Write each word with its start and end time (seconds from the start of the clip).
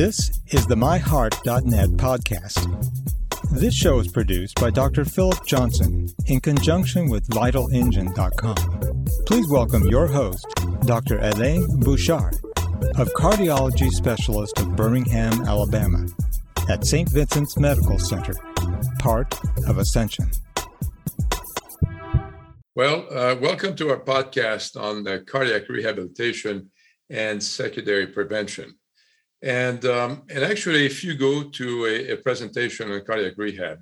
This 0.00 0.30
is 0.46 0.66
the 0.66 0.76
MyHeart.net 0.76 1.90
podcast. 1.90 2.56
This 3.52 3.74
show 3.74 3.98
is 3.98 4.08
produced 4.08 4.58
by 4.58 4.70
Dr. 4.70 5.04
Philip 5.04 5.44
Johnson 5.44 6.08
in 6.24 6.40
conjunction 6.40 7.10
with 7.10 7.28
VitalEngine.com. 7.28 9.04
Please 9.26 9.46
welcome 9.50 9.86
your 9.88 10.06
host, 10.06 10.46
Dr. 10.86 11.18
Alain 11.18 11.66
Bouchard, 11.80 12.32
of 12.96 13.12
Cardiology 13.12 13.90
Specialist 13.90 14.58
of 14.58 14.74
Birmingham, 14.74 15.46
Alabama, 15.46 16.06
at 16.70 16.86
St. 16.86 17.06
Vincent's 17.10 17.58
Medical 17.58 17.98
Center, 17.98 18.36
part 19.00 19.38
of 19.68 19.76
Ascension. 19.76 20.30
Well, 22.74 23.06
uh, 23.10 23.36
welcome 23.38 23.76
to 23.76 23.90
our 23.90 24.00
podcast 24.00 24.80
on 24.80 25.04
cardiac 25.26 25.68
rehabilitation 25.68 26.70
and 27.10 27.42
secondary 27.42 28.06
prevention. 28.06 28.76
And 29.42 29.84
um, 29.86 30.22
and 30.28 30.44
actually, 30.44 30.84
if 30.84 31.02
you 31.02 31.14
go 31.14 31.44
to 31.44 31.86
a, 31.86 32.12
a 32.12 32.16
presentation 32.16 32.90
on 32.90 33.04
cardiac 33.04 33.34
rehab 33.36 33.78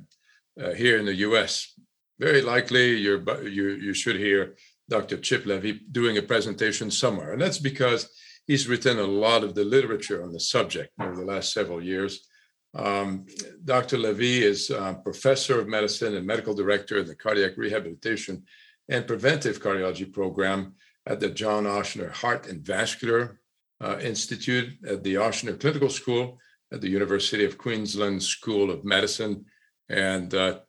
uh, 0.62 0.72
here 0.72 0.98
in 0.98 1.04
the 1.04 1.14
U.S., 1.14 1.74
very 2.18 2.42
likely 2.42 2.96
you 2.96 3.20
you 3.46 3.92
should 3.92 4.16
hear 4.16 4.56
Dr. 4.88 5.18
Chip 5.18 5.44
Lavie 5.44 5.80
doing 5.90 6.16
a 6.16 6.22
presentation 6.22 6.90
somewhere, 6.90 7.32
and 7.32 7.42
that's 7.42 7.58
because 7.58 8.08
he's 8.46 8.68
written 8.68 8.98
a 8.98 9.02
lot 9.02 9.42
of 9.42 9.54
the 9.54 9.64
literature 9.64 10.22
on 10.22 10.32
the 10.32 10.40
subject 10.40 10.90
over 11.00 11.16
the 11.16 11.24
last 11.24 11.52
several 11.52 11.82
years. 11.82 12.28
Um, 12.74 13.26
Dr. 13.64 13.98
Lavie 13.98 14.42
is 14.42 14.70
professor 15.02 15.60
of 15.60 15.68
medicine 15.68 16.14
and 16.14 16.26
medical 16.26 16.54
director 16.54 16.98
of 16.98 17.08
the 17.08 17.16
cardiac 17.16 17.56
rehabilitation 17.56 18.44
and 18.88 19.06
preventive 19.06 19.60
cardiology 19.60 20.10
program 20.12 20.74
at 21.06 21.20
the 21.20 21.30
John 21.30 21.64
Ochsner 21.64 22.12
Heart 22.12 22.46
and 22.48 22.64
Vascular 22.64 23.37
uh, 23.80 23.98
Institute 24.00 24.70
at 24.86 25.02
the 25.02 25.14
Ochsner 25.14 25.58
Clinical 25.58 25.88
School 25.90 26.38
at 26.72 26.80
the 26.80 26.88
University 26.88 27.44
of 27.44 27.58
Queensland 27.58 28.22
School 28.22 28.70
of 28.70 28.84
Medicine. 28.84 29.44
And 29.88 30.34
uh, 30.34 30.60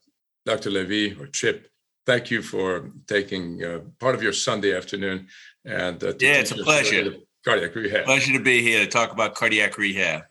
Dr. 0.45 0.69
Lavie 0.69 1.19
or 1.19 1.27
Chip, 1.27 1.67
thank 2.05 2.31
you 2.31 2.41
for 2.41 2.91
taking 3.07 3.63
uh, 3.63 3.80
part 3.99 4.15
of 4.15 4.23
your 4.23 4.33
Sunday 4.33 4.75
afternoon. 4.75 5.27
And 5.65 6.03
uh, 6.03 6.13
yeah, 6.19 6.35
it's 6.35 6.52
a 6.52 6.55
pleasure. 6.55 7.15
Cardiac 7.45 7.73
rehab. 7.73 8.05
Pleasure 8.05 8.33
to 8.33 8.43
be 8.43 8.61
here 8.61 8.83
to 8.83 8.87
talk 8.87 9.11
about 9.13 9.33
cardiac 9.33 9.77
rehab. 9.77 10.23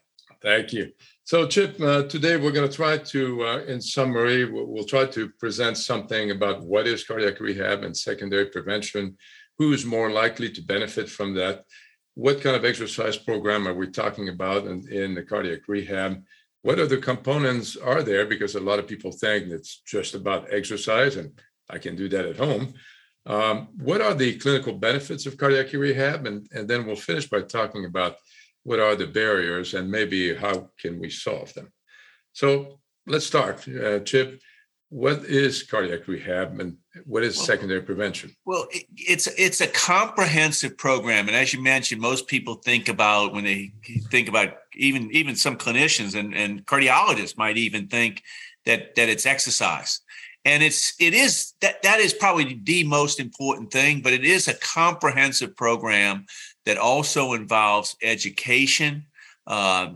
Thank 0.42 0.72
you. 0.72 0.92
So, 1.24 1.46
Chip, 1.46 1.80
uh, 1.80 2.04
today 2.04 2.36
we're 2.36 2.52
going 2.52 2.68
to 2.68 2.74
try 2.74 2.96
to, 2.98 3.44
uh, 3.44 3.58
in 3.66 3.80
summary, 3.80 4.44
we'll, 4.44 4.66
we'll, 4.66 4.84
try 4.84 5.04
to 5.06 5.28
present 5.40 5.76
something 5.76 6.30
about 6.30 6.62
what 6.62 6.86
is 6.86 7.04
cardiac 7.04 7.40
rehab 7.40 7.82
and 7.82 7.96
secondary 7.96 8.46
prevention, 8.46 9.16
who 9.58 9.72
is 9.72 9.84
more 9.84 10.10
likely 10.10 10.50
to 10.50 10.62
benefit 10.62 11.08
from 11.08 11.34
that, 11.34 11.64
what 12.18 12.40
kind 12.40 12.56
of 12.56 12.64
exercise 12.64 13.16
program 13.16 13.68
are 13.68 13.74
we 13.74 13.86
talking 13.86 14.28
about 14.28 14.66
in, 14.66 14.84
in 14.90 15.14
the 15.14 15.22
cardiac 15.22 15.60
rehab? 15.68 16.20
What 16.62 16.80
other 16.80 16.96
components 16.96 17.76
are 17.76 18.02
there? 18.02 18.26
Because 18.26 18.56
a 18.56 18.60
lot 18.60 18.80
of 18.80 18.88
people 18.88 19.12
think 19.12 19.52
it's 19.52 19.82
just 19.86 20.16
about 20.16 20.52
exercise, 20.52 21.14
and 21.14 21.30
I 21.70 21.78
can 21.78 21.94
do 21.94 22.08
that 22.08 22.26
at 22.26 22.36
home. 22.36 22.74
Um, 23.24 23.68
what 23.76 24.00
are 24.00 24.14
the 24.14 24.36
clinical 24.36 24.72
benefits 24.72 25.26
of 25.26 25.36
cardiac 25.36 25.72
rehab? 25.72 26.26
And, 26.26 26.48
and 26.50 26.66
then 26.66 26.86
we'll 26.86 26.96
finish 26.96 27.30
by 27.30 27.42
talking 27.42 27.84
about 27.84 28.16
what 28.64 28.80
are 28.80 28.96
the 28.96 29.06
barriers 29.06 29.74
and 29.74 29.88
maybe 29.88 30.34
how 30.34 30.70
can 30.80 30.98
we 30.98 31.10
solve 31.10 31.54
them. 31.54 31.72
So 32.32 32.80
let's 33.06 33.26
start. 33.26 33.56
Uh, 33.68 34.00
Chip, 34.00 34.40
what 34.90 35.24
is 35.26 35.62
cardiac 35.62 36.08
rehab 36.08 36.58
and 36.60 36.76
what 37.04 37.22
is 37.22 37.36
well, 37.36 37.46
secondary 37.46 37.82
prevention? 37.82 38.34
well 38.46 38.66
it's 38.96 39.26
it's 39.38 39.60
a 39.60 39.66
comprehensive 39.66 40.76
program 40.78 41.28
and 41.28 41.36
as 41.36 41.52
you 41.52 41.62
mentioned 41.62 42.00
most 42.00 42.26
people 42.26 42.54
think 42.54 42.88
about 42.88 43.32
when 43.32 43.44
they 43.44 43.72
think 44.10 44.28
about 44.28 44.54
even 44.74 45.10
even 45.12 45.36
some 45.36 45.56
clinicians 45.56 46.18
and, 46.18 46.34
and 46.34 46.64
cardiologists 46.64 47.36
might 47.36 47.58
even 47.58 47.86
think 47.88 48.22
that 48.68 48.94
that 48.94 49.08
it's 49.08 49.26
exercise. 49.26 50.00
And 50.44 50.62
it's 50.62 50.94
it 51.00 51.14
is 51.14 51.54
that 51.60 51.82
that 51.82 52.00
is 52.00 52.14
probably 52.14 52.60
the 52.62 52.84
most 52.84 53.18
important 53.18 53.72
thing 53.72 54.00
but 54.02 54.12
it 54.12 54.24
is 54.24 54.46
a 54.46 54.54
comprehensive 54.54 55.56
program 55.56 56.26
that 56.64 56.78
also 56.78 57.32
involves 57.32 57.96
education 58.02 59.04
uh, 59.46 59.90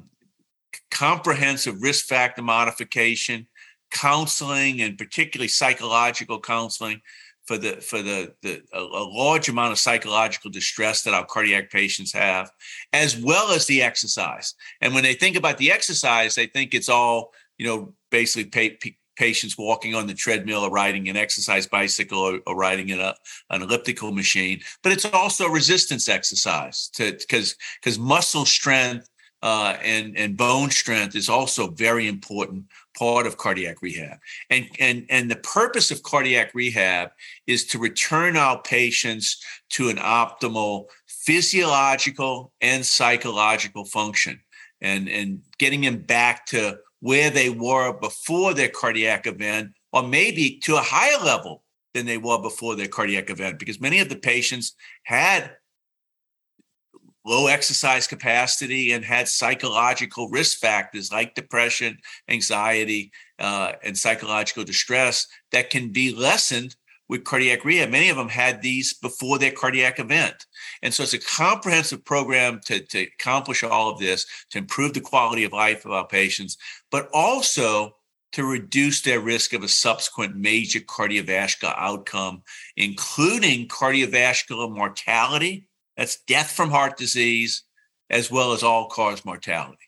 comprehensive 0.91 1.81
risk 1.81 2.07
factor 2.07 2.43
modification 2.43 3.47
counseling 3.93 4.81
and 4.81 4.99
particularly 4.99 5.49
psychological 5.49 6.41
counseling 6.41 7.01
for 7.45 7.59
the 7.59 7.73
for 7.81 8.03
the, 8.03 8.35
the 8.43 8.63
a, 8.73 8.79
a, 8.79 9.05
large 9.05 9.49
amount 9.49 9.73
of 9.73 9.79
psychological 9.79 10.51
distress 10.51 11.03
that 11.03 11.15
our 11.15 11.27
cardiac 11.27 11.71
patients 11.71 12.13
have 12.13 12.51
as 12.93 13.17
well 13.17 13.51
as 13.51 13.67
the 13.67 13.83
exercise. 13.83 14.55
And 14.81 14.95
when 14.95 15.03
they 15.03 15.15
think 15.15 15.37
about 15.37 15.59
the 15.59 15.73
exercise 15.73 16.35
they 16.35 16.47
think 16.47 16.75
it's 16.75 16.89
all 16.89 17.33
you 17.59 17.67
know 17.67 17.95
basically 18.11 18.45
pay, 18.45 18.79
patients 19.17 19.59
walking 19.59 19.95
on 19.95 20.07
the 20.07 20.15
treadmill 20.15 20.63
or 20.63 20.71
riding 20.71 21.09
an 21.09 21.17
exercise 21.17 21.67
bicycle 21.67 22.19
or, 22.19 22.41
or 22.47 22.57
riding 22.57 22.89
in 22.89 23.01
a, 23.01 23.15
an 23.51 23.63
elliptical 23.63 24.13
machine. 24.13 24.61
But 24.83 24.93
it's 24.93 25.05
also 25.05 25.49
resistance 25.49 26.09
exercise 26.09 26.89
to 26.95 27.13
because 27.13 27.57
because 27.81 27.99
muscle 27.99 28.45
strength 28.45 29.09
uh, 29.43 29.77
and 29.83 30.17
and 30.17 30.37
bone 30.37 30.71
strength 30.71 31.17
is 31.17 31.29
also 31.29 31.69
a 31.69 31.75
very 31.75 32.07
important 32.07 32.65
part 32.97 33.27
of 33.27 33.37
cardiac 33.37 33.83
rehab. 33.83 34.19
And 34.51 34.69
and 34.79 35.07
and 35.11 35.31
the 35.31 35.37
purpose 35.37 35.91
of 35.91 36.03
cardiac 36.03 36.55
rehab 36.55 37.11
is 37.47 37.67
to 37.67 37.79
return 37.79 38.37
our 38.37 38.63
patients 38.63 39.45
to 39.71 39.89
an 39.89 39.97
optimal 39.97 40.87
physiological 41.07 42.53
and 42.61 42.87
psychological 42.87 43.85
function, 43.85 44.41
and 44.81 45.09
and 45.09 45.43
getting 45.59 45.81
them 45.81 45.99
back 45.99 46.47
to 46.47 46.79
where 47.01 47.31
they 47.31 47.51
were 47.51 47.93
before 47.93 48.55
their 48.55 48.69
cardiac 48.69 49.27
event, 49.27 49.71
or 49.93 50.03
maybe 50.05 50.59
to 50.63 50.77
a 50.77 50.81
higher 50.81 51.19
level 51.25 51.65
than 51.95 52.07
they 52.07 52.19
were 52.19 52.41
before 52.41 52.77
their 52.77 52.89
cardiac 52.89 53.29
event, 53.29 53.59
because 53.59 53.81
many 53.81 53.99
of 53.99 54.09
the 54.09 54.17
patients 54.17 54.75
had 55.03 55.57
low 57.25 57.47
exercise 57.47 58.07
capacity 58.07 58.93
and 58.93 59.05
had 59.05 59.29
psychological 59.29 60.29
risk 60.29 60.59
factors 60.59 61.13
like 61.13 61.35
depression, 61.35 61.99
anxiety, 62.29 63.13
uh, 63.39 63.73
and 63.83 63.97
psychological 63.97 64.65
distress 64.65 65.27
that 65.53 65.71
can 65.71 65.91
be 65.91 66.15
lessened 66.15 66.77
with 67.09 67.25
cardiac 67.25 67.65
rehab. 67.65 67.91
Many 67.91 68.09
of 68.09 68.17
them 68.17 68.29
had 68.29 68.63
these 68.63 68.95
before 68.95 69.39
their 69.39 69.51
cardiac 69.51 69.99
event. 69.99 70.47
And 70.83 70.95
so 70.95 71.03
it's 71.03 71.13
a 71.13 71.19
comprehensive 71.19 72.05
program 72.05 72.61
to, 72.67 72.81
to 72.81 73.07
accomplish 73.21 73.63
all 73.63 73.91
of 73.91 73.99
this, 73.99 74.27
to 74.51 74.59
improve 74.59 74.95
the 74.95 75.01
quality 75.01 75.45
of 75.45 75.53
life 75.53 75.85
of 75.85 75.93
our 75.93 76.07
patients, 76.07 76.57
but 76.91 77.09
also 77.13 77.97
to 78.33 78.45
reduce 78.45 79.03
their 79.03 79.21
risk 79.21 79.53
of 79.53 79.63
a 79.63 79.69
subsequent 79.69 80.37
major 80.37 80.81
cardiovascular 80.81 81.75
outcome, 81.77 82.43
including 82.77 83.69
cardiovascular 83.69 84.75
mortality 84.75 85.67
that's 85.97 86.21
death 86.27 86.51
from 86.51 86.71
heart 86.71 86.97
disease, 86.97 87.65
as 88.11 88.31
well 88.31 88.53
as 88.53 88.63
all 88.63 88.89
cause 88.89 89.25
mortality. 89.25 89.79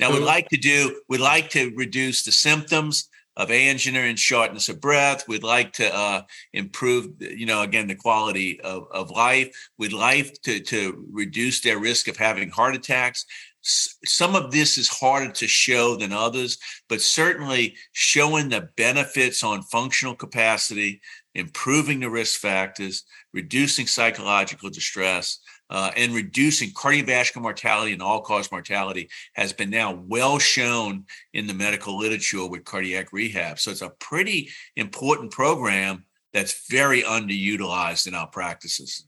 Now, 0.00 0.12
we'd 0.12 0.24
like 0.24 0.48
to 0.48 0.56
do, 0.56 1.00
we'd 1.08 1.20
like 1.20 1.50
to 1.50 1.72
reduce 1.76 2.24
the 2.24 2.32
symptoms 2.32 3.08
of 3.36 3.50
angina 3.50 4.00
and 4.00 4.18
shortness 4.18 4.68
of 4.68 4.80
breath. 4.80 5.26
We'd 5.28 5.42
like 5.42 5.72
to 5.74 5.94
uh, 5.94 6.22
improve, 6.52 7.08
you 7.20 7.46
know, 7.46 7.62
again, 7.62 7.88
the 7.88 7.94
quality 7.94 8.60
of, 8.60 8.86
of 8.92 9.10
life. 9.10 9.50
We'd 9.78 9.92
like 9.92 10.40
to, 10.42 10.60
to 10.60 11.06
reduce 11.12 11.60
their 11.60 11.78
risk 11.78 12.08
of 12.08 12.16
having 12.16 12.48
heart 12.48 12.74
attacks. 12.74 13.24
S- 13.64 13.96
some 14.04 14.36
of 14.36 14.50
this 14.50 14.78
is 14.78 14.88
harder 14.88 15.32
to 15.32 15.46
show 15.48 15.96
than 15.96 16.12
others, 16.12 16.58
but 16.88 17.00
certainly 17.00 17.76
showing 17.92 18.48
the 18.48 18.68
benefits 18.76 19.42
on 19.42 19.62
functional 19.62 20.14
capacity, 20.14 21.00
improving 21.34 22.00
the 22.00 22.10
risk 22.10 22.40
factors, 22.40 23.04
reducing 23.32 23.86
psychological 23.86 24.70
distress, 24.70 25.38
uh, 25.70 25.90
and 25.96 26.14
reducing 26.14 26.70
cardiovascular 26.70 27.42
mortality 27.42 27.92
and 27.92 28.02
all 28.02 28.20
cause 28.20 28.52
mortality 28.52 29.08
has 29.34 29.52
been 29.52 29.70
now 29.70 29.92
well 30.06 30.38
shown 30.38 31.04
in 31.32 31.46
the 31.46 31.54
medical 31.54 31.98
literature 31.98 32.46
with 32.46 32.64
cardiac 32.64 33.12
rehab. 33.12 33.58
So 33.58 33.70
it's 33.70 33.82
a 33.82 33.90
pretty 33.98 34.50
important 34.76 35.32
program 35.32 36.04
that's 36.32 36.66
very 36.68 37.02
underutilized 37.02 38.06
in 38.06 38.14
our 38.14 38.26
practices. 38.26 39.06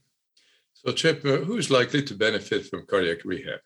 So, 0.72 0.92
Chip, 0.92 1.24
uh, 1.24 1.38
who's 1.38 1.70
likely 1.70 2.02
to 2.02 2.14
benefit 2.14 2.66
from 2.66 2.86
cardiac 2.86 3.24
rehab? 3.24 3.60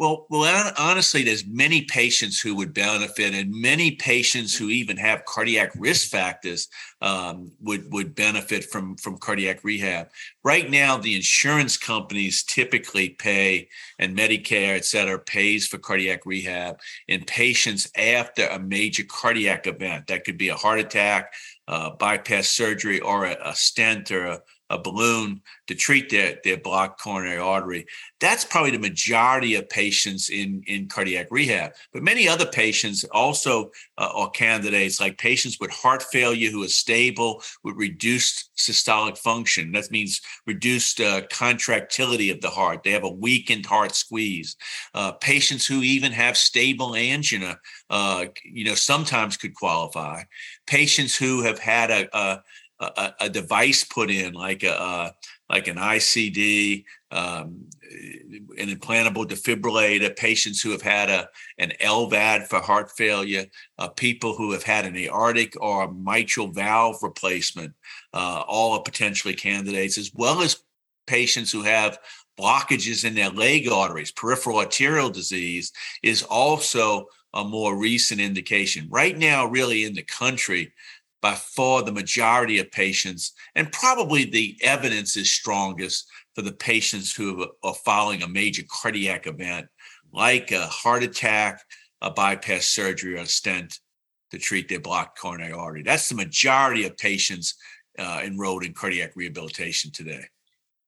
Well, 0.00 0.26
well, 0.30 0.72
honestly, 0.78 1.24
there's 1.24 1.46
many 1.46 1.82
patients 1.82 2.40
who 2.40 2.54
would 2.54 2.72
benefit, 2.72 3.34
and 3.34 3.52
many 3.52 3.90
patients 3.90 4.56
who 4.56 4.70
even 4.70 4.96
have 4.96 5.26
cardiac 5.26 5.72
risk 5.76 6.08
factors 6.08 6.68
um, 7.02 7.52
would 7.60 7.92
would 7.92 8.14
benefit 8.14 8.64
from 8.64 8.96
from 8.96 9.18
cardiac 9.18 9.62
rehab. 9.62 10.08
Right 10.42 10.70
now, 10.70 10.96
the 10.96 11.14
insurance 11.16 11.76
companies 11.76 12.42
typically 12.44 13.10
pay, 13.10 13.68
and 13.98 14.16
Medicare, 14.16 14.74
et 14.76 14.86
cetera, 14.86 15.18
pays 15.18 15.66
for 15.66 15.76
cardiac 15.76 16.24
rehab 16.24 16.78
in 17.06 17.22
patients 17.24 17.86
after 17.94 18.46
a 18.46 18.58
major 18.58 19.04
cardiac 19.04 19.66
event. 19.66 20.06
That 20.06 20.24
could 20.24 20.38
be 20.38 20.48
a 20.48 20.56
heart 20.56 20.80
attack, 20.80 21.34
uh, 21.68 21.90
bypass 21.90 22.48
surgery, 22.48 23.00
or 23.00 23.26
a, 23.26 23.36
a 23.44 23.54
stent 23.54 24.10
or 24.10 24.24
a 24.24 24.40
a 24.70 24.78
balloon 24.78 25.42
to 25.66 25.74
treat 25.74 26.08
their, 26.08 26.38
their 26.44 26.56
blocked 26.56 27.00
coronary 27.00 27.38
artery. 27.38 27.86
That's 28.20 28.44
probably 28.44 28.70
the 28.70 28.78
majority 28.78 29.56
of 29.56 29.68
patients 29.68 30.30
in, 30.30 30.62
in 30.66 30.88
cardiac 30.88 31.26
rehab. 31.30 31.72
But 31.92 32.02
many 32.02 32.28
other 32.28 32.46
patients 32.46 33.04
also 33.04 33.70
uh, 33.98 34.10
are 34.14 34.30
candidates, 34.30 35.00
like 35.00 35.18
patients 35.18 35.58
with 35.60 35.70
heart 35.70 36.02
failure 36.04 36.50
who 36.50 36.62
are 36.62 36.68
stable 36.68 37.42
with 37.64 37.76
reduced 37.76 38.50
systolic 38.56 39.18
function. 39.18 39.72
That 39.72 39.90
means 39.90 40.20
reduced 40.46 41.00
uh, 41.00 41.22
contractility 41.30 42.30
of 42.30 42.40
the 42.40 42.50
heart. 42.50 42.82
They 42.82 42.92
have 42.92 43.04
a 43.04 43.10
weakened 43.10 43.66
heart 43.66 43.94
squeeze. 43.94 44.56
Uh, 44.94 45.12
patients 45.12 45.66
who 45.66 45.82
even 45.82 46.12
have 46.12 46.36
stable 46.36 46.94
angina, 46.94 47.58
uh, 47.90 48.26
you 48.44 48.64
know, 48.64 48.74
sometimes 48.74 49.36
could 49.36 49.54
qualify. 49.54 50.22
Patients 50.66 51.16
who 51.16 51.42
have 51.42 51.58
had 51.58 51.90
a, 51.90 52.16
a 52.16 52.42
a, 52.80 53.14
a 53.20 53.28
device 53.28 53.84
put 53.84 54.10
in, 54.10 54.32
like 54.34 54.62
a 54.62 54.80
uh, 54.80 55.10
like 55.48 55.66
an 55.66 55.76
ICD, 55.76 56.84
um, 57.10 57.66
an 58.56 58.68
implantable 58.68 59.26
defibrillator, 59.26 60.16
patients 60.16 60.62
who 60.62 60.70
have 60.70 60.82
had 60.82 61.10
a 61.10 61.28
an 61.58 61.72
LVAD 61.80 62.46
for 62.46 62.60
heart 62.60 62.90
failure, 62.92 63.46
uh, 63.78 63.88
people 63.88 64.34
who 64.34 64.52
have 64.52 64.62
had 64.62 64.86
an 64.86 64.96
aortic 64.96 65.60
or 65.60 65.92
mitral 65.92 66.48
valve 66.48 66.96
replacement, 67.02 67.72
uh, 68.14 68.44
all 68.46 68.72
are 68.72 68.82
potentially 68.82 69.34
candidates, 69.34 69.98
as 69.98 70.12
well 70.14 70.40
as 70.40 70.62
patients 71.06 71.50
who 71.50 71.62
have 71.62 71.98
blockages 72.38 73.04
in 73.04 73.14
their 73.14 73.30
leg 73.30 73.68
arteries. 73.68 74.12
Peripheral 74.12 74.58
arterial 74.58 75.10
disease 75.10 75.72
is 76.02 76.22
also 76.22 77.06
a 77.34 77.44
more 77.44 77.76
recent 77.76 78.20
indication. 78.20 78.88
Right 78.90 79.16
now, 79.16 79.46
really 79.46 79.84
in 79.84 79.94
the 79.94 80.02
country, 80.02 80.72
by 81.20 81.34
far 81.34 81.82
the 81.82 81.92
majority 81.92 82.58
of 82.58 82.70
patients, 82.70 83.32
and 83.54 83.72
probably 83.72 84.24
the 84.24 84.56
evidence 84.62 85.16
is 85.16 85.30
strongest 85.30 86.06
for 86.34 86.42
the 86.42 86.52
patients 86.52 87.14
who 87.14 87.46
are 87.62 87.74
following 87.74 88.22
a 88.22 88.28
major 88.28 88.62
cardiac 88.68 89.26
event 89.26 89.66
like 90.12 90.50
a 90.50 90.66
heart 90.66 91.02
attack, 91.02 91.60
a 92.00 92.10
bypass 92.10 92.66
surgery, 92.66 93.14
or 93.14 93.22
a 93.22 93.26
stent 93.26 93.78
to 94.30 94.38
treat 94.38 94.68
their 94.68 94.80
blocked 94.80 95.18
coronary 95.18 95.52
artery. 95.52 95.82
That's 95.82 96.08
the 96.08 96.14
majority 96.14 96.86
of 96.86 96.96
patients 96.96 97.54
uh, 97.98 98.20
enrolled 98.24 98.64
in 98.64 98.72
cardiac 98.72 99.16
rehabilitation 99.16 99.90
today. 99.90 100.24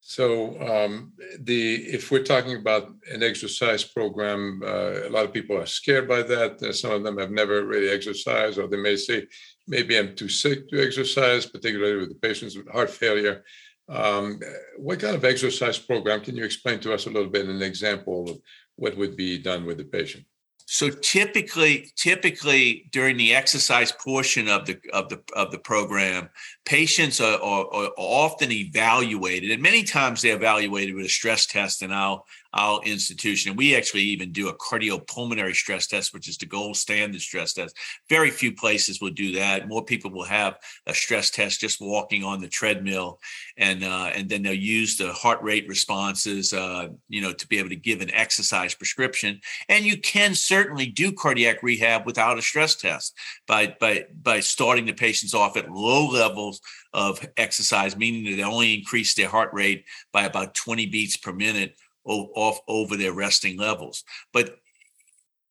So, 0.05 0.61
um, 0.61 1.13
the 1.39 1.77
if 1.77 2.11
we're 2.11 2.25
talking 2.25 2.57
about 2.57 2.89
an 3.13 3.23
exercise 3.23 3.85
program, 3.85 4.61
uh, 4.65 5.07
a 5.07 5.11
lot 5.11 5.25
of 5.25 5.33
people 5.33 5.57
are 5.57 5.65
scared 5.65 6.09
by 6.09 6.23
that. 6.23 6.61
Uh, 6.61 6.73
some 6.73 6.91
of 6.91 7.05
them 7.05 7.19
have 7.19 7.31
never 7.31 7.65
really 7.65 7.89
exercised, 7.89 8.59
or 8.59 8.67
they 8.67 8.79
may 8.79 8.97
say, 8.97 9.29
maybe 9.69 9.97
I'm 9.97 10.17
too 10.17 10.29
sick 10.29 10.69
to 10.69 10.85
exercise, 10.85 11.47
particularly 11.47 11.99
with 11.99 12.09
the 12.09 12.17
patients 12.17 12.57
with 12.57 12.69
heart 12.69 12.91
failure. 12.91 13.45
Um, 13.89 14.41
what 14.77 14.99
kind 14.99 15.15
of 15.15 15.25
exercise 15.25 15.79
program 15.79 16.21
can 16.21 16.37
you 16.37 16.45
explain 16.45 16.81
to 16.81 16.93
us 16.93 17.07
a 17.07 17.11
little 17.11 17.31
bit, 17.31 17.47
an 17.47 17.63
example 17.63 18.29
of 18.29 18.39
what 18.75 18.97
would 18.97 19.17
be 19.17 19.39
done 19.39 19.65
with 19.65 19.79
the 19.79 19.85
patient? 19.85 20.25
So 20.73 20.89
typically, 20.89 21.93
typically 21.97 22.89
during 22.93 23.19
the 23.19 23.35
exercise 23.35 23.93
portion 23.93 24.49
of 24.49 24.65
the 24.65 24.81
of 24.95 25.11
the 25.11 25.21
of 25.37 25.51
the 25.51 25.59
program, 25.59 26.31
patients 26.65 27.21
are, 27.21 27.39
are, 27.43 27.67
are 27.67 27.93
often 27.99 28.51
evaluated, 28.51 29.51
and 29.51 29.63
many 29.63 29.83
times 29.83 30.23
they're 30.23 30.35
evaluated 30.35 30.95
with 30.95 31.05
a 31.05 31.11
stress 31.11 31.45
test. 31.45 31.83
And 31.83 31.93
I'll 31.93 32.25
our 32.55 32.81
institution. 32.85 33.51
and 33.51 33.59
We 33.59 33.77
actually 33.77 34.03
even 34.03 34.33
do 34.33 34.49
a 34.49 34.57
cardiopulmonary 34.57 35.55
stress 35.55 35.87
test, 35.87 36.13
which 36.13 36.29
is 36.29 36.37
the 36.37 36.47
gold 36.47 36.77
standard 36.77 37.21
stress 37.21 37.55
test. 37.55 37.77
Very 38.09 38.31
few 38.31 38.53
places 38.53 39.01
will 39.01 39.11
do 39.11 39.33
that. 39.33 39.69
More 39.69 39.85
people 39.85 40.11
will 40.11 40.25
have 40.25 40.59
a 40.87 40.95
stress 40.95 41.31
test 41.31 41.61
just 41.61 41.81
walking 41.81 42.25
on 42.25 42.41
the 42.41 42.49
treadmill, 42.49 43.21
and 43.57 43.83
uh, 43.83 44.11
and 44.15 44.29
then 44.29 44.43
they'll 44.43 44.53
use 44.53 44.97
the 44.97 45.13
heart 45.13 45.43
rate 45.43 45.67
responses, 45.69 46.53
uh, 46.53 46.89
you 47.09 47.23
know, 47.23 47.33
to 47.33 47.47
be 47.47 47.59
able 47.59 47.71
to 47.71 47.77
give 47.77 48.01
an 48.01 48.13
exercise 48.13 48.75
prescription. 48.75 49.41
And 49.69 49.85
you 49.85 49.99
can 49.99 50.35
certainly 50.35 50.87
do 50.87 51.13
cardiac 51.13 51.63
rehab 51.63 52.05
without 52.07 52.39
a 52.39 52.43
stress 52.43 52.77
test 52.77 53.17
by 53.47 53.75
by 53.81 54.05
by 54.23 54.41
starting 54.41 54.87
the 54.87 54.93
patients 54.93 55.35
off 55.35 55.57
at 55.57 55.71
low 55.71 56.09
levels 56.09 56.61
of 56.93 57.27
exercise, 57.37 57.97
meaning 57.97 58.25
that 58.25 58.37
they 58.37 58.43
only 58.43 58.75
increase 58.75 59.15
their 59.15 59.29
heart 59.29 59.51
rate 59.53 59.85
by 60.13 60.25
about 60.25 60.55
20 60.55 60.87
beats 60.87 61.17
per 61.17 61.33
minute 61.33 61.75
off 62.05 62.61
over 62.69 62.97
their 62.97 63.13
resting 63.13 63.57
levels. 63.59 64.05
But 64.33 64.57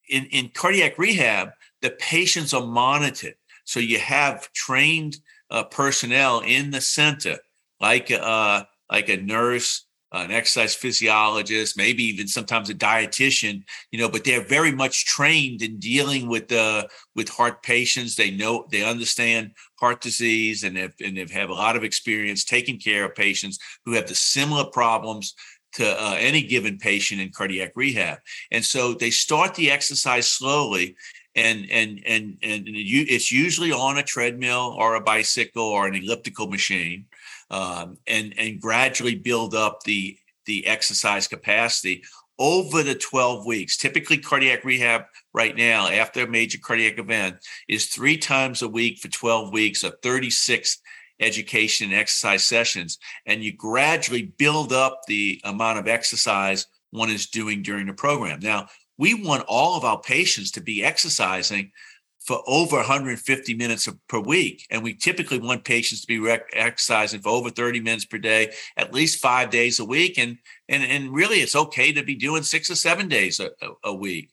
in, 0.10 0.26
in 0.26 0.50
cardiac 0.54 0.98
rehab, 0.98 1.50
the 1.82 1.92
patients 1.92 2.54
are 2.54 2.66
monitored. 2.66 3.36
So 3.64 3.80
you 3.80 4.00
have 4.00 4.52
trained 4.54 5.18
uh, 5.50 5.64
personnel 5.64 6.42
in 6.42 6.72
the 6.72 6.82
center, 6.82 7.38
like 7.80 8.12
uh, 8.12 8.64
like 8.92 9.10
a 9.10 9.18
nurse, 9.18 9.86
an 10.12 10.32
exercise 10.32 10.76
physiologist, 10.76 11.78
maybe 11.78 12.04
even 12.04 12.28
sometimes 12.28 12.70
a 12.70 12.76
dietitian. 12.76 13.64
You 13.92 14.00
know, 14.00 14.10
but 14.10 14.24
they're 14.24 14.44
very 14.44 14.72
much 14.72 15.06
trained 15.06 15.62
in 15.62 15.80
dealing 15.80 16.28
with 16.28 16.52
uh, 16.52 16.88
with 17.16 17.30
heart 17.30 17.64
patients. 17.64 18.16
They 18.16 18.32
know 18.32 18.68
they 18.72 18.84
understand 18.84 19.52
heart 19.80 20.02
disease, 20.02 20.64
and 20.64 20.78
have 20.78 20.94
and 21.04 21.18
have 21.30 21.50
a 21.50 21.54
lot 21.54 21.76
of 21.76 21.84
experience 21.84 22.44
taking 22.44 22.80
care 22.80 23.06
of 23.06 23.16
patients 23.16 23.60
who 23.86 23.94
have 23.94 24.08
the 24.08 24.16
similar 24.16 24.66
problems 24.66 25.34
to 25.74 25.86
uh, 25.86 26.16
any 26.20 26.42
given 26.42 26.78
patient 26.78 27.22
in 27.22 27.32
cardiac 27.32 27.72
rehab. 27.76 28.20
And 28.52 28.64
so 28.64 28.94
they 28.94 29.10
start 29.10 29.56
the 29.56 29.72
exercise 29.72 30.28
slowly 30.28 30.96
and 31.36 31.68
and 31.72 32.02
and 32.06 32.38
and 32.44 32.64
it's 32.68 33.32
usually 33.32 33.72
on 33.72 33.98
a 33.98 34.04
treadmill 34.04 34.76
or 34.78 34.96
a 34.96 35.02
bicycle 35.02 35.64
or 35.64 35.88
an 35.88 35.96
elliptical 35.96 36.48
machine 36.48 37.06
um, 37.50 37.98
and 38.08 38.34
and 38.38 38.62
gradually 38.62 39.16
build 39.16 39.56
up 39.56 39.84
the 39.84 40.18
the 40.46 40.66
exercise 40.68 41.28
capacity 41.28 42.04
over 42.38 42.84
the 42.84 42.96
12 42.96 43.46
weeks 43.46 43.78
typically 43.78 44.18
cardiac 44.18 44.66
rehab 44.66 45.04
right 45.34 45.56
now 45.56 45.88
after 45.88 46.24
a 46.24 46.28
major 46.28 46.58
cardiac 46.58 46.98
event 46.98 47.36
is 47.70 47.86
three 47.86 48.18
times 48.18 48.62
a 48.62 48.68
week 48.68 48.98
for 48.98 49.08
12 49.08 49.54
weeks 49.54 49.84
or 49.84 49.92
36 50.04 50.82
education 51.22 51.92
and 51.92 52.00
exercise 52.00 52.44
sessions, 52.44 52.98
and 53.26 53.44
you 53.44 53.54
gradually 53.54 54.34
build 54.38 54.74
up 54.74 55.02
the 55.08 55.40
amount 55.44 55.80
of 55.80 55.88
exercise 55.88 56.68
one 56.92 57.10
is 57.10 57.28
doing 57.28 57.62
during 57.62 57.88
the 57.88 57.94
program. 57.94 58.40
Now, 58.42 58.68
we 58.98 59.14
want 59.14 59.46
all 59.48 59.78
of 59.78 59.86
our 59.86 60.00
patients 60.00 60.52
to 60.52 60.62
be 60.62 60.84
exercising 60.84 61.72
for 62.20 62.44
over 62.46 62.76
150 62.76 63.54
minutes 63.56 63.90
per 64.08 64.20
week. 64.20 64.68
And 64.70 64.84
we 64.84 64.94
typically 64.94 65.40
want 65.40 65.64
patients 65.64 66.02
to 66.02 66.08
be 66.08 66.20
rec- 66.20 66.50
exercising 66.54 67.22
for 67.22 67.30
over 67.30 67.50
30 67.50 67.80
minutes 67.80 68.06
per 68.06 68.20
day, 68.20 68.54
at 68.78 68.94
least 68.94 69.20
five 69.20 69.50
days 69.50 69.80
a 69.80 69.86
week. 69.86 70.20
And, 70.20 70.38
and, 70.70 70.84
and 70.84 71.12
really, 71.12 71.38
it's 71.38 71.56
okay 71.56 71.92
to 71.94 72.04
be 72.04 72.14
doing 72.14 72.44
six 72.44 72.70
or 72.70 72.76
seven 72.76 73.08
days 73.08 73.40
a, 73.40 73.50
a 73.84 73.94
week. 73.94 74.30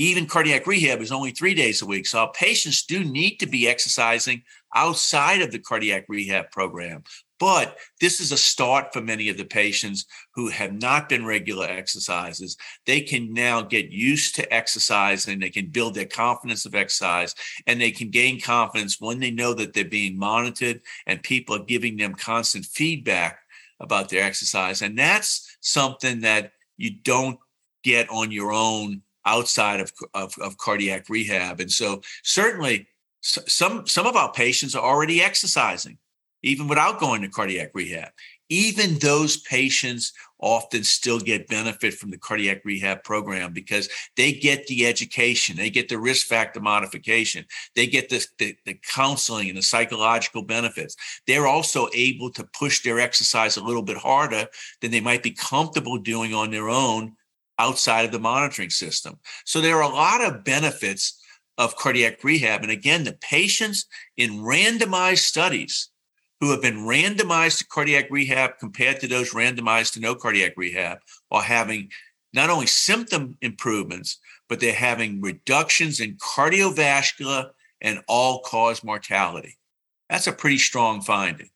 Even 0.00 0.26
cardiac 0.26 0.68
rehab 0.68 1.00
is 1.00 1.10
only 1.10 1.32
three 1.32 1.54
days 1.54 1.82
a 1.82 1.86
week. 1.86 2.06
So 2.06 2.20
our 2.20 2.30
patients 2.30 2.86
do 2.86 3.02
need 3.02 3.38
to 3.38 3.46
be 3.46 3.66
exercising 3.66 4.44
outside 4.74 5.42
of 5.42 5.50
the 5.50 5.58
cardiac 5.58 6.04
rehab 6.08 6.50
program. 6.50 7.02
But 7.38 7.76
this 8.00 8.20
is 8.20 8.32
a 8.32 8.36
start 8.36 8.92
for 8.92 9.00
many 9.00 9.28
of 9.28 9.36
the 9.36 9.44
patients 9.44 10.06
who 10.34 10.48
have 10.48 10.72
not 10.72 11.08
been 11.08 11.24
regular 11.24 11.66
exercises. 11.66 12.56
They 12.84 13.00
can 13.00 13.32
now 13.32 13.62
get 13.62 13.90
used 13.90 14.34
to 14.36 14.52
exercise 14.52 15.28
and 15.28 15.40
they 15.40 15.50
can 15.50 15.66
build 15.66 15.94
their 15.94 16.06
confidence 16.06 16.66
of 16.66 16.74
exercise 16.74 17.34
and 17.66 17.80
they 17.80 17.92
can 17.92 18.10
gain 18.10 18.40
confidence 18.40 19.00
when 19.00 19.20
they 19.20 19.30
know 19.30 19.54
that 19.54 19.72
they're 19.72 19.84
being 19.84 20.18
monitored 20.18 20.80
and 21.06 21.22
people 21.22 21.54
are 21.54 21.64
giving 21.64 21.96
them 21.96 22.14
constant 22.14 22.64
feedback 22.64 23.38
about 23.80 24.08
their 24.08 24.24
exercise. 24.24 24.82
And 24.82 24.98
that's 24.98 25.56
something 25.60 26.20
that 26.22 26.52
you 26.76 26.90
don't 26.90 27.38
get 27.84 28.10
on 28.10 28.32
your 28.32 28.52
own 28.52 29.02
outside 29.24 29.80
of, 29.80 29.92
of, 30.14 30.34
of 30.40 30.56
cardiac 30.58 31.08
rehab. 31.08 31.60
And 31.60 31.70
so 31.70 32.00
certainly 32.24 32.88
some 33.20 33.86
some 33.86 34.06
of 34.06 34.16
our 34.16 34.32
patients 34.32 34.74
are 34.74 34.84
already 34.84 35.22
exercising 35.22 35.98
even 36.42 36.68
without 36.68 37.00
going 37.00 37.22
to 37.22 37.28
cardiac 37.28 37.70
rehab. 37.74 38.10
Even 38.50 38.98
those 38.98 39.36
patients 39.36 40.12
often 40.40 40.82
still 40.82 41.18
get 41.18 41.48
benefit 41.48 41.92
from 41.92 42.10
the 42.10 42.16
cardiac 42.16 42.64
rehab 42.64 43.02
program 43.02 43.52
because 43.52 43.88
they 44.16 44.32
get 44.32 44.66
the 44.68 44.86
education 44.86 45.56
they 45.56 45.68
get 45.68 45.88
the 45.88 45.98
risk 45.98 46.28
factor 46.28 46.60
modification 46.60 47.44
they 47.74 47.86
get 47.86 48.08
the, 48.08 48.24
the, 48.38 48.56
the 48.64 48.78
counseling 48.94 49.48
and 49.48 49.58
the 49.58 49.62
psychological 49.62 50.42
benefits. 50.42 50.96
They're 51.26 51.48
also 51.48 51.88
able 51.92 52.30
to 52.30 52.48
push 52.58 52.82
their 52.82 53.00
exercise 53.00 53.56
a 53.56 53.64
little 53.64 53.82
bit 53.82 53.96
harder 53.96 54.46
than 54.80 54.92
they 54.92 55.00
might 55.00 55.22
be 55.22 55.32
comfortable 55.32 55.98
doing 55.98 56.32
on 56.32 56.50
their 56.50 56.68
own 56.68 57.16
outside 57.58 58.04
of 58.04 58.12
the 58.12 58.20
monitoring 58.20 58.70
system. 58.70 59.18
So 59.44 59.60
there 59.60 59.76
are 59.76 59.90
a 59.90 59.94
lot 59.94 60.22
of 60.22 60.44
benefits 60.44 61.17
of 61.58 61.76
cardiac 61.76 62.24
rehab. 62.24 62.62
And 62.62 62.70
again, 62.70 63.04
the 63.04 63.18
patients 63.20 63.86
in 64.16 64.38
randomized 64.38 65.18
studies 65.18 65.90
who 66.40 66.50
have 66.52 66.62
been 66.62 66.86
randomized 66.86 67.58
to 67.58 67.66
cardiac 67.66 68.06
rehab 68.10 68.58
compared 68.58 69.00
to 69.00 69.08
those 69.08 69.34
randomized 69.34 69.92
to 69.94 70.00
no 70.00 70.14
cardiac 70.14 70.52
rehab 70.56 70.98
are 71.30 71.42
having 71.42 71.90
not 72.32 72.48
only 72.48 72.66
symptom 72.66 73.36
improvements, 73.42 74.18
but 74.48 74.60
they're 74.60 74.72
having 74.72 75.20
reductions 75.20 76.00
in 76.00 76.16
cardiovascular 76.16 77.50
and 77.80 78.02
all 78.06 78.40
cause 78.40 78.84
mortality. 78.84 79.58
That's 80.08 80.26
a 80.26 80.32
pretty 80.32 80.58
strong 80.58 81.00
finding. 81.00 81.50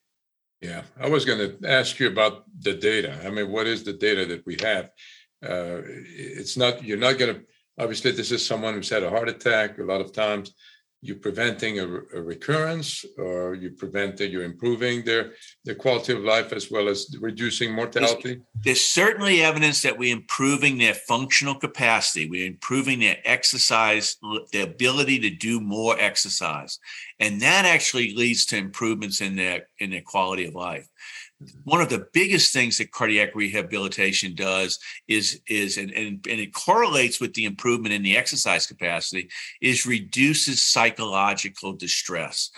Yeah, 0.60 0.82
I 1.00 1.08
was 1.08 1.24
going 1.24 1.38
to 1.38 1.68
ask 1.68 1.98
you 1.98 2.08
about 2.08 2.44
the 2.60 2.74
data. 2.74 3.18
I 3.24 3.30
mean, 3.30 3.50
what 3.50 3.66
is 3.66 3.82
the 3.82 3.92
data 3.92 4.26
that 4.26 4.46
we 4.46 4.56
have? 4.62 4.90
Uh, 5.44 5.82
it's 5.84 6.56
not, 6.56 6.84
you're 6.84 6.98
not 6.98 7.18
going 7.18 7.34
to, 7.34 7.40
obviously, 7.78 8.12
this 8.12 8.30
is 8.30 8.44
someone 8.44 8.74
who's 8.74 8.90
had 8.90 9.02
a 9.02 9.10
heart 9.10 9.28
attack. 9.28 9.78
A 9.78 9.82
lot 9.82 10.00
of 10.00 10.12
times. 10.12 10.54
You're 11.04 11.16
preventing 11.16 11.80
a, 11.80 11.84
a 11.84 12.22
recurrence 12.22 13.04
or 13.18 13.56
you 13.56 13.72
prevent 13.72 14.16
that 14.18 14.30
you're 14.30 14.44
improving 14.44 15.04
their 15.04 15.32
their 15.64 15.74
quality 15.74 16.12
of 16.12 16.20
life 16.20 16.52
as 16.52 16.70
well 16.70 16.86
as 16.86 17.16
reducing 17.20 17.72
mortality? 17.72 18.34
There's, 18.34 18.62
there's, 18.62 18.84
certainly 18.84 19.42
evidence 19.42 19.82
that 19.82 19.98
we're 19.98 20.14
improving 20.14 20.78
their 20.78 20.94
functional 20.94 21.56
capacity. 21.56 22.30
We're 22.30 22.46
improving 22.46 23.00
their 23.00 23.16
exercise 23.24 24.16
the 24.52 24.62
ability 24.62 25.18
to 25.18 25.30
do 25.30 25.60
more 25.60 25.98
exercise. 25.98 26.78
And 27.18 27.40
that 27.42 27.64
actually 27.64 28.14
leads 28.14 28.46
to 28.46 28.56
improvements 28.56 29.20
in 29.20 29.34
their 29.34 29.66
in 29.80 29.90
their 29.90 30.02
quality 30.02 30.46
of 30.46 30.54
life 30.54 30.86
one 31.64 31.80
of 31.80 31.88
the 31.88 32.06
biggest 32.12 32.52
things 32.52 32.78
that 32.78 32.92
cardiac 32.92 33.34
rehabilitation 33.34 34.34
does 34.34 34.78
is 35.08 35.40
is 35.48 35.78
and, 35.78 35.90
and, 35.92 36.26
and 36.28 36.40
it 36.40 36.52
correlates 36.52 37.20
with 37.20 37.34
the 37.34 37.44
improvement 37.44 37.94
in 37.94 38.02
the 38.02 38.16
exercise 38.16 38.66
capacity 38.66 39.28
is 39.60 39.86
reduces 39.86 40.60
psychological 40.60 41.72
distress 41.72 42.50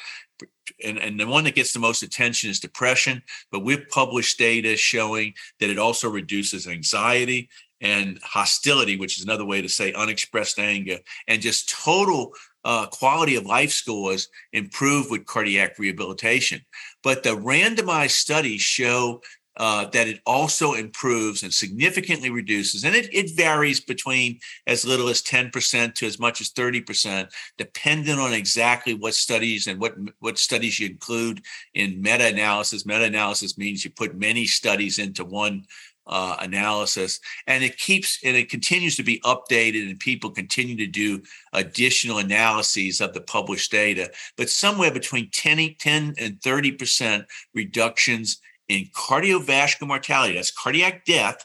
and, 0.84 0.98
and 0.98 1.20
the 1.20 1.26
one 1.26 1.44
that 1.44 1.54
gets 1.54 1.72
the 1.72 1.78
most 1.78 2.02
attention 2.02 2.50
is 2.50 2.60
depression 2.60 3.22
but 3.50 3.64
we've 3.64 3.88
published 3.88 4.38
data 4.38 4.76
showing 4.76 5.32
that 5.60 5.70
it 5.70 5.78
also 5.78 6.08
reduces 6.08 6.66
anxiety 6.66 7.48
and 7.80 8.18
hostility 8.22 8.96
which 8.96 9.18
is 9.18 9.24
another 9.24 9.44
way 9.44 9.60
to 9.60 9.68
say 9.68 9.92
unexpressed 9.92 10.58
anger 10.58 10.98
and 11.28 11.42
just 11.42 11.68
total 11.68 12.32
uh, 12.64 12.86
quality 12.86 13.36
of 13.36 13.46
life 13.46 13.70
scores 13.70 14.28
improve 14.52 15.10
with 15.10 15.26
cardiac 15.26 15.78
rehabilitation. 15.78 16.60
But 17.04 17.22
the 17.22 17.36
randomized 17.36 18.12
studies 18.12 18.62
show 18.62 19.20
uh, 19.56 19.86
that 19.90 20.08
it 20.08 20.20
also 20.26 20.72
improves 20.72 21.44
and 21.44 21.54
significantly 21.54 22.30
reduces, 22.30 22.82
and 22.82 22.96
it, 22.96 23.08
it 23.14 23.36
varies 23.36 23.78
between 23.78 24.40
as 24.66 24.84
little 24.84 25.08
as 25.08 25.22
10% 25.22 25.94
to 25.94 26.06
as 26.06 26.18
much 26.18 26.40
as 26.40 26.50
30%, 26.50 27.30
depending 27.56 28.18
on 28.18 28.32
exactly 28.32 28.94
what 28.94 29.14
studies 29.14 29.68
and 29.68 29.80
what, 29.80 29.94
what 30.18 30.38
studies 30.38 30.80
you 30.80 30.88
include 30.88 31.40
in 31.74 32.02
meta-analysis. 32.02 32.84
Meta-analysis 32.84 33.56
means 33.56 33.84
you 33.84 33.92
put 33.92 34.18
many 34.18 34.44
studies 34.44 34.98
into 34.98 35.24
one 35.24 35.64
uh, 36.06 36.36
analysis 36.40 37.20
and 37.46 37.64
it 37.64 37.78
keeps 37.78 38.18
and 38.24 38.36
it 38.36 38.50
continues 38.50 38.96
to 38.96 39.02
be 39.02 39.20
updated 39.20 39.88
and 39.88 39.98
people 39.98 40.30
continue 40.30 40.76
to 40.76 40.86
do 40.86 41.22
additional 41.52 42.18
analyses 42.18 43.00
of 43.00 43.14
the 43.14 43.20
published 43.20 43.70
data. 43.70 44.10
But 44.36 44.50
somewhere 44.50 44.90
between 44.90 45.30
10, 45.30 45.76
10 45.78 46.14
and 46.18 46.42
30 46.42 46.72
percent 46.72 47.26
reductions 47.54 48.40
in 48.68 48.86
cardiovascular 48.94 49.88
mortality 49.88 50.34
that's 50.34 50.50
cardiac 50.50 51.04
death 51.04 51.44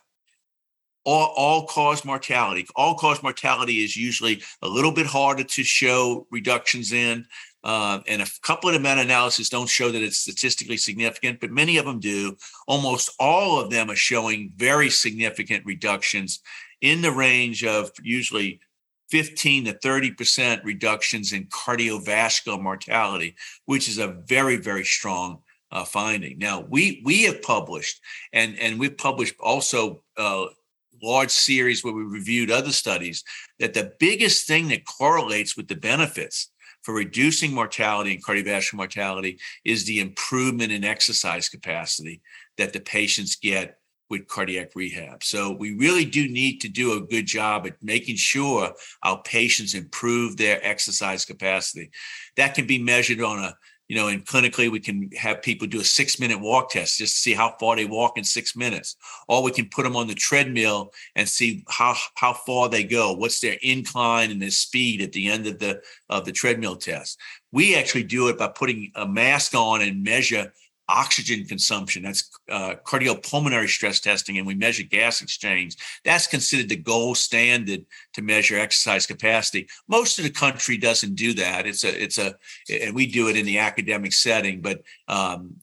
all, 1.06 1.34
all 1.36 1.66
cause 1.66 2.06
mortality. 2.06 2.68
All 2.75 2.96
cause 2.96 3.24
mortality 3.24 3.84
is 3.84 3.96
usually 3.96 4.42
a 4.62 4.68
little 4.68 4.92
bit 4.92 5.06
harder 5.06 5.44
to 5.44 5.63
show 5.63 6.28
reductions 6.30 6.92
in 6.92 7.25
uh, 7.63 8.00
and 8.08 8.22
a 8.22 8.28
couple 8.42 8.70
of 8.70 8.74
the 8.74 8.80
meta-analyses 8.80 9.50
don't 9.50 9.70
show 9.70 9.92
that 9.92 10.01
it's 10.01 10.20
statistically 10.20 10.78
significant, 10.78 11.39
but 11.39 11.51
many 11.51 11.78
of 11.78 11.86
them 11.86 12.00
do. 12.00 12.36
Almost 12.68 13.12
all 13.20 13.60
of 13.60 13.70
them 13.70 13.89
are 13.89 13.96
showing 13.96 14.51
very 14.56 14.89
significant 14.89 15.66
reductions 15.66 16.39
in 16.82 17.01
the 17.01 17.12
range 17.12 17.66
of 17.66 17.92
usually 18.01 18.62
15 19.10 19.66
to 19.66 19.74
30% 19.74 20.63
reductions 20.63 21.34
in 21.34 21.46
cardiovascular 21.46 22.62
mortality, 22.62 23.36
which 23.66 23.89
is 23.89 23.98
a 23.98 24.08
very, 24.28 24.56
very 24.56 24.86
strong 24.86 25.39
uh, 25.72 25.84
finding. 25.84 26.38
Now, 26.38 26.62
we 26.62 27.01
we 27.06 27.24
have 27.24 27.42
published, 27.42 28.01
and, 28.34 28.58
and 28.60 28.80
we've 28.80 28.98
published 28.98 29.36
also 29.39 30.04
uh, 30.18 30.46
large 31.01 31.32
series 31.32 31.84
where 31.84 31.94
we 31.94 32.04
reviewed 32.04 32.51
other 32.51 32.72
studies, 32.72 33.24
that 33.60 33.74
the 33.74 33.94
biggest 34.00 34.48
thing 34.48 34.68
that 34.70 34.86
correlates 34.86 35.56
with 35.56 35.68
the 35.68 35.75
benefits 35.75 36.50
for 36.82 36.94
reducing 36.94 37.54
mortality 37.54 38.14
and 38.14 38.24
cardiovascular 38.24 38.76
mortality 38.76 39.40
is 39.66 39.86
the 39.86 40.00
improvement 40.00 40.72
in 40.72 40.84
exercise 40.84 41.50
capacity 41.50 42.22
that 42.58 42.74
the 42.74 42.80
patients 42.80 43.36
get 43.36 43.80
with 44.10 44.28
cardiac 44.28 44.72
rehab. 44.76 45.24
So 45.24 45.52
we 45.52 45.74
really 45.76 46.06
do 46.06 46.28
need 46.28 46.62
to 46.62 46.70
do 46.70 46.94
a 46.94 47.02
good 47.02 47.28
job 47.28 47.68
at 47.68 47.82
making 47.84 48.16
sure 48.16 48.74
our 49.04 49.22
patients 49.22 49.76
improve 49.76 50.36
their 50.36 50.66
exercise 50.66 51.26
capacity. 51.26 51.92
That 52.36 52.56
can 52.56 52.66
be 52.66 52.82
measured 52.82 53.22
on 53.22 53.40
a 53.40 53.56
you 53.89 53.96
know, 53.96 54.08
and 54.08 54.24
clinically, 54.24 54.72
we 54.72 54.79
can 54.79 55.10
have 55.17 55.41
people 55.41 55.67
do 55.67 55.81
a 55.81 55.84
six 55.84 56.19
minute 56.19 56.39
walk 56.39 56.69
test 56.69 57.00
just 57.00 57.15
to 57.15 57.22
see 57.22 57.34
how 57.34 57.55
far 57.60 57.75
they 57.75 57.86
walk 57.86 58.19
in 58.19 58.24
six 58.24 58.55
minutes. 58.55 58.96
Or 59.27 59.41
we 59.41 59.51
can 59.51 59.67
put 59.67 59.84
them 59.84 59.96
on 59.96 60.08
the 60.08 60.13
treadmill 60.13 60.93
and 61.15 61.27
see 61.27 61.63
how, 61.67 61.96
how 62.15 62.34
far 62.34 62.69
they 62.69 62.84
go. 62.84 63.13
What's 63.13 63.39
their 63.39 63.58
incline 63.63 64.29
and 64.29 64.39
their 64.39 64.51
speed 64.51 65.01
at 65.01 65.12
the 65.12 65.27
end 65.27 65.48
of 65.48 65.58
the, 65.58 65.81
of 66.08 66.24
the 66.24 66.31
treadmill 66.31 66.75
test. 66.75 67.19
We 67.51 67.75
actually 67.75 68.03
do 68.03 68.27
it 68.27 68.38
by 68.38 68.50
putting 68.50 68.91
a 68.93 69.08
mask 69.08 69.55
on 69.55 69.81
and 69.81 70.03
measure 70.03 70.53
oxygen 70.89 71.46
consumption. 71.46 72.03
That's 72.03 72.29
uh, 72.50 72.75
cardiopulmonary 72.84 73.69
stress 73.69 74.00
testing, 74.00 74.38
and 74.38 74.48
we 74.48 74.55
measure 74.55 74.84
gas 74.84 75.22
exchange. 75.22 75.77
That's 76.03 76.27
considered 76.27 76.69
the 76.69 76.75
gold 76.75 77.17
standard 77.17 77.86
to 78.13 78.22
measure 78.22 78.60
exercise 78.60 79.05
capacity. 79.05 79.67
Most 79.88 80.17
of 80.17 80.25
the 80.25 80.31
country 80.31 80.77
doesn't 80.77 81.15
do 81.15 81.34
that. 81.36 81.67
It's 81.67 81.84
a 81.84 82.03
it's 82.03 82.17
a 82.17 82.36
and 82.69 82.96
we 82.96 83.08
do 83.08 83.29
it 83.29 83.38
in 83.38 83.46
the 83.46 83.60
academic 83.60 84.13
setting, 84.13 84.62
but 84.62 84.81
um, 85.08 85.55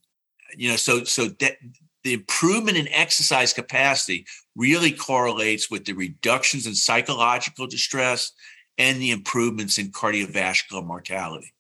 you 0.56 0.70
know, 0.70 0.76
so 0.76 1.04
so 1.04 1.28
that 1.40 1.56
the 2.04 2.14
improvement 2.14 2.76
in 2.78 2.86
exercise 2.88 3.52
capacity 3.52 4.24
really 4.54 4.92
correlates 4.92 5.68
with 5.70 5.84
the 5.84 5.92
reductions 5.92 6.66
in 6.66 6.74
psychological 6.74 7.66
distress 7.66 8.30
and 8.78 9.00
the 9.00 9.10
improvements 9.10 9.76
in 9.76 9.90
cardiovascular 9.90 10.86
mortality. 10.86 11.52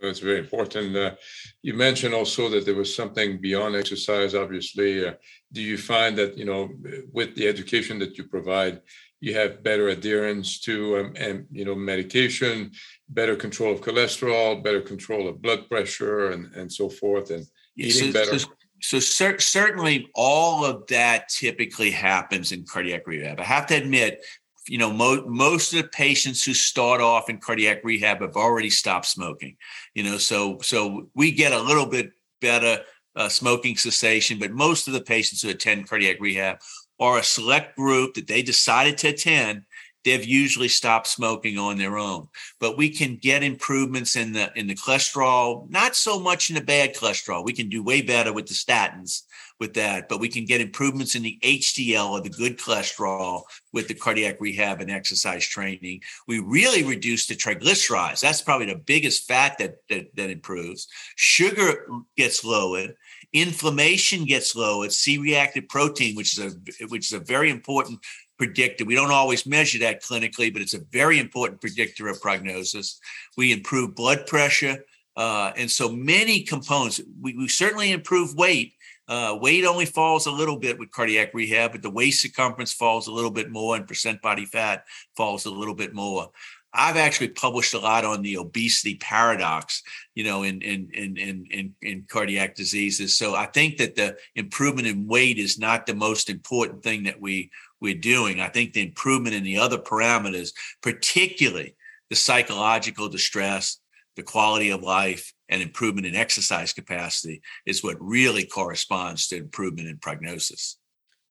That's 0.00 0.20
very 0.20 0.38
important. 0.38 0.96
Uh, 0.96 1.14
you 1.62 1.74
mentioned 1.74 2.14
also 2.14 2.48
that 2.50 2.64
there 2.64 2.74
was 2.74 2.94
something 2.94 3.40
beyond 3.40 3.76
exercise. 3.76 4.34
Obviously, 4.34 5.06
uh, 5.06 5.14
do 5.52 5.60
you 5.60 5.76
find 5.76 6.16
that 6.18 6.38
you 6.38 6.44
know 6.44 6.70
with 7.12 7.34
the 7.34 7.46
education 7.46 7.98
that 7.98 8.16
you 8.16 8.24
provide, 8.24 8.80
you 9.20 9.34
have 9.34 9.62
better 9.62 9.88
adherence 9.88 10.60
to 10.60 10.98
um, 10.98 11.12
and 11.16 11.46
you 11.50 11.64
know 11.64 11.74
medication, 11.74 12.72
better 13.08 13.36
control 13.36 13.72
of 13.72 13.80
cholesterol, 13.80 14.62
better 14.62 14.80
control 14.80 15.28
of 15.28 15.42
blood 15.42 15.68
pressure, 15.68 16.30
and 16.30 16.54
and 16.54 16.72
so 16.72 16.88
forth, 16.88 17.30
and 17.30 17.46
eating 17.76 18.12
so, 18.12 18.12
better. 18.12 18.38
So, 18.38 18.48
so 18.80 19.00
cer- 19.00 19.40
certainly 19.40 20.08
all 20.14 20.64
of 20.64 20.86
that 20.86 21.28
typically 21.28 21.90
happens 21.90 22.52
in 22.52 22.64
cardiac 22.64 23.06
rehab. 23.06 23.38
I 23.38 23.44
have 23.44 23.66
to 23.66 23.74
admit, 23.74 24.24
you 24.70 24.78
know, 24.78 24.92
mo- 24.92 25.26
most 25.26 25.72
of 25.74 25.82
the 25.82 25.88
patients 25.88 26.44
who 26.44 26.54
start 26.54 27.00
off 27.00 27.28
in 27.28 27.38
cardiac 27.38 27.82
rehab 27.82 28.20
have 28.20 28.36
already 28.36 28.70
stopped 28.70 29.06
smoking. 29.06 29.56
You 29.94 30.04
know, 30.04 30.16
so 30.16 30.60
so 30.60 31.08
we 31.16 31.32
get 31.32 31.52
a 31.52 31.60
little 31.60 31.86
bit 31.86 32.12
better 32.40 32.84
uh, 33.16 33.28
smoking 33.28 33.76
cessation, 33.76 34.38
but 34.38 34.52
most 34.52 34.86
of 34.86 34.94
the 34.94 35.00
patients 35.00 35.42
who 35.42 35.48
attend 35.48 35.88
cardiac 35.88 36.20
rehab 36.20 36.58
are 37.00 37.18
a 37.18 37.22
select 37.24 37.76
group 37.76 38.14
that 38.14 38.28
they 38.28 38.42
decided 38.42 38.96
to 38.98 39.08
attend 39.08 39.62
they've 40.04 40.24
usually 40.24 40.68
stopped 40.68 41.06
smoking 41.06 41.58
on 41.58 41.78
their 41.78 41.98
own. 41.98 42.28
But 42.58 42.76
we 42.76 42.90
can 42.90 43.16
get 43.16 43.42
improvements 43.42 44.16
in 44.16 44.32
the 44.32 44.50
in 44.56 44.66
the 44.66 44.74
cholesterol 44.74 45.68
not 45.70 45.96
so 45.96 46.18
much 46.18 46.50
in 46.50 46.56
the 46.56 46.62
bad 46.62 46.94
cholesterol. 46.94 47.44
We 47.44 47.52
can 47.52 47.68
do 47.68 47.82
way 47.82 48.02
better 48.02 48.32
with 48.32 48.46
the 48.46 48.54
statins 48.54 49.22
with 49.58 49.74
that 49.74 50.08
but 50.08 50.20
we 50.20 50.28
can 50.28 50.46
get 50.46 50.60
improvements 50.60 51.14
in 51.14 51.22
the 51.22 51.38
hdl 51.42 52.10
or 52.10 52.20
the 52.22 52.30
good 52.30 52.58
cholesterol 52.58 53.42
with 53.72 53.88
the 53.88 53.94
cardiac 53.94 54.40
rehab 54.40 54.80
and 54.80 54.90
exercise 54.90 55.46
training. 55.46 56.00
We 56.26 56.40
really 56.40 56.82
reduce 56.82 57.26
the 57.26 57.36
triglycerides. 57.36 58.20
That's 58.20 58.42
probably 58.42 58.66
the 58.66 58.76
biggest 58.76 59.28
fat 59.28 59.58
that 59.58 59.76
that, 59.88 60.14
that 60.16 60.30
improves. 60.30 60.88
Sugar 61.16 61.86
gets 62.16 62.44
lowered. 62.44 62.94
Inflammation 63.32 64.24
gets 64.24 64.56
lowered. 64.56 64.92
C-reactive 64.92 65.68
protein 65.68 66.16
which 66.16 66.36
is 66.36 66.54
a 66.54 66.86
which 66.86 67.12
is 67.12 67.12
a 67.12 67.24
very 67.24 67.50
important 67.50 68.00
predictor. 68.40 68.86
We 68.86 68.94
don't 68.94 69.12
always 69.12 69.44
measure 69.44 69.80
that 69.80 70.02
clinically, 70.02 70.50
but 70.50 70.62
it's 70.62 70.78
a 70.80 70.86
very 70.90 71.18
important 71.18 71.60
predictor 71.60 72.08
of 72.08 72.22
prognosis. 72.22 72.98
We 73.36 73.52
improve 73.52 73.94
blood 73.94 74.26
pressure. 74.26 74.76
Uh, 75.16 75.52
and 75.60 75.70
so 75.70 75.90
many 75.90 76.40
components. 76.54 77.00
We, 77.20 77.36
we 77.36 77.48
certainly 77.48 77.90
improve 77.92 78.34
weight. 78.36 78.72
Uh, 79.06 79.36
weight 79.44 79.66
only 79.66 79.84
falls 79.84 80.26
a 80.26 80.30
little 80.40 80.56
bit 80.56 80.78
with 80.78 80.90
cardiac 80.92 81.34
rehab, 81.34 81.72
but 81.72 81.82
the 81.82 81.90
waist 81.90 82.22
circumference 82.22 82.72
falls 82.72 83.08
a 83.08 83.12
little 83.12 83.30
bit 83.30 83.50
more, 83.50 83.76
and 83.76 83.86
percent 83.86 84.22
body 84.22 84.46
fat 84.46 84.84
falls 85.16 85.44
a 85.44 85.50
little 85.50 85.74
bit 85.74 85.92
more. 85.92 86.30
I've 86.72 86.96
actually 86.96 87.28
published 87.28 87.74
a 87.74 87.80
lot 87.80 88.04
on 88.04 88.22
the 88.22 88.36
obesity 88.36 88.94
paradox, 88.94 89.82
you 90.14 90.24
know, 90.24 90.44
in 90.44 90.62
in 90.62 90.88
in 90.94 91.16
in 91.16 91.46
in, 91.50 91.74
in 91.82 92.04
cardiac 92.08 92.54
diseases. 92.54 93.16
So 93.16 93.34
I 93.34 93.46
think 93.46 93.78
that 93.78 93.96
the 93.96 94.16
improvement 94.36 94.86
in 94.86 95.08
weight 95.08 95.38
is 95.38 95.58
not 95.58 95.84
the 95.84 95.94
most 95.94 96.30
important 96.30 96.82
thing 96.82 97.02
that 97.04 97.20
we 97.20 97.50
we're 97.80 97.94
doing. 97.94 98.40
I 98.40 98.48
think 98.48 98.72
the 98.72 98.82
improvement 98.82 99.34
in 99.34 99.44
the 99.44 99.58
other 99.58 99.78
parameters, 99.78 100.50
particularly 100.82 101.76
the 102.10 102.16
psychological 102.16 103.08
distress, 103.08 103.78
the 104.16 104.22
quality 104.22 104.70
of 104.70 104.82
life 104.82 105.32
and 105.48 105.62
improvement 105.62 106.06
in 106.06 106.14
exercise 106.14 106.72
capacity 106.72 107.42
is 107.66 107.82
what 107.82 107.96
really 108.00 108.44
corresponds 108.44 109.28
to 109.28 109.36
improvement 109.36 109.88
in 109.88 109.98
prognosis. 109.98 110.78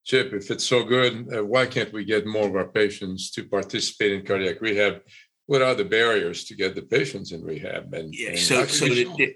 Chip, 0.05 0.33
if 0.33 0.49
it's 0.49 0.63
so 0.63 0.83
good, 0.83 1.27
uh, 1.33 1.45
why 1.45 1.65
can't 1.65 1.93
we 1.93 2.03
get 2.03 2.25
more 2.25 2.47
of 2.47 2.55
our 2.55 2.67
patients 2.67 3.29
to 3.31 3.43
participate 3.43 4.13
in 4.13 4.25
cardiac 4.25 4.59
rehab? 4.61 5.01
What 5.45 5.61
are 5.61 5.75
the 5.75 5.85
barriers 5.85 6.45
to 6.45 6.55
get 6.55 6.75
the 6.75 6.81
patients 6.81 7.31
in 7.31 7.43
rehab? 7.43 7.93
And, 7.93 8.13
yeah, 8.13 8.29
and 8.29 8.39
so, 8.39 8.65
so 8.65 8.87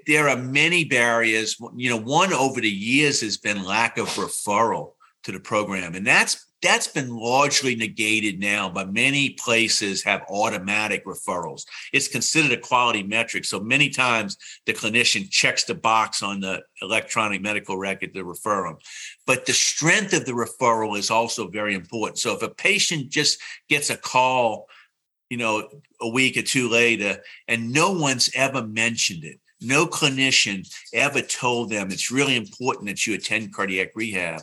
there 0.07 0.29
are 0.29 0.37
many 0.37 0.83
barriers. 0.83 1.57
You 1.75 1.89
know, 1.89 1.99
one 1.99 2.33
over 2.33 2.61
the 2.61 2.69
years 2.69 3.21
has 3.21 3.37
been 3.37 3.63
lack 3.63 3.97
of 3.97 4.07
referral 4.09 4.93
to 5.23 5.31
the 5.31 5.39
program, 5.39 5.95
and 5.95 6.05
that's 6.05 6.45
that's 6.63 6.87
been 6.87 7.13
largely 7.13 7.75
negated 7.75 8.39
now 8.39 8.69
but 8.69 8.93
many 8.93 9.31
places 9.31 10.01
have 10.01 10.23
automatic 10.29 11.05
referrals. 11.05 11.65
It's 11.91 12.07
considered 12.07 12.53
a 12.53 12.57
quality 12.57 13.03
metric. 13.03 13.43
So 13.43 13.59
many 13.59 13.89
times 13.89 14.37
the 14.65 14.73
clinician 14.73 15.29
checks 15.29 15.65
the 15.65 15.75
box 15.75 16.23
on 16.23 16.39
the 16.39 16.61
electronic 16.81 17.41
medical 17.41 17.77
record 17.77 18.13
to 18.13 18.23
refer 18.23 18.63
them 18.63 18.77
but 19.27 19.45
the 19.45 19.53
strength 19.53 20.13
of 20.13 20.25
the 20.25 20.31
referral 20.31 20.97
is 20.97 21.11
also 21.11 21.49
very 21.49 21.75
important. 21.75 22.17
So 22.17 22.33
if 22.33 22.41
a 22.41 22.49
patient 22.49 23.09
just 23.09 23.39
gets 23.67 23.89
a 23.89 23.97
call 23.97 24.67
you 25.29 25.37
know 25.37 25.67
a 26.01 26.07
week 26.07 26.37
or 26.37 26.43
two 26.43 26.69
later 26.69 27.17
and 27.47 27.71
no 27.71 27.91
one's 27.91 28.29
ever 28.35 28.65
mentioned 28.65 29.23
it 29.23 29.39
no 29.61 29.87
clinician 29.87 30.67
ever 30.93 31.21
told 31.21 31.71
them 31.71 31.89
it's 31.89 32.11
really 32.11 32.35
important 32.35 32.87
that 32.87 33.07
you 33.07 33.15
attend 33.15 33.53
cardiac 33.53 33.89
rehab 33.95 34.41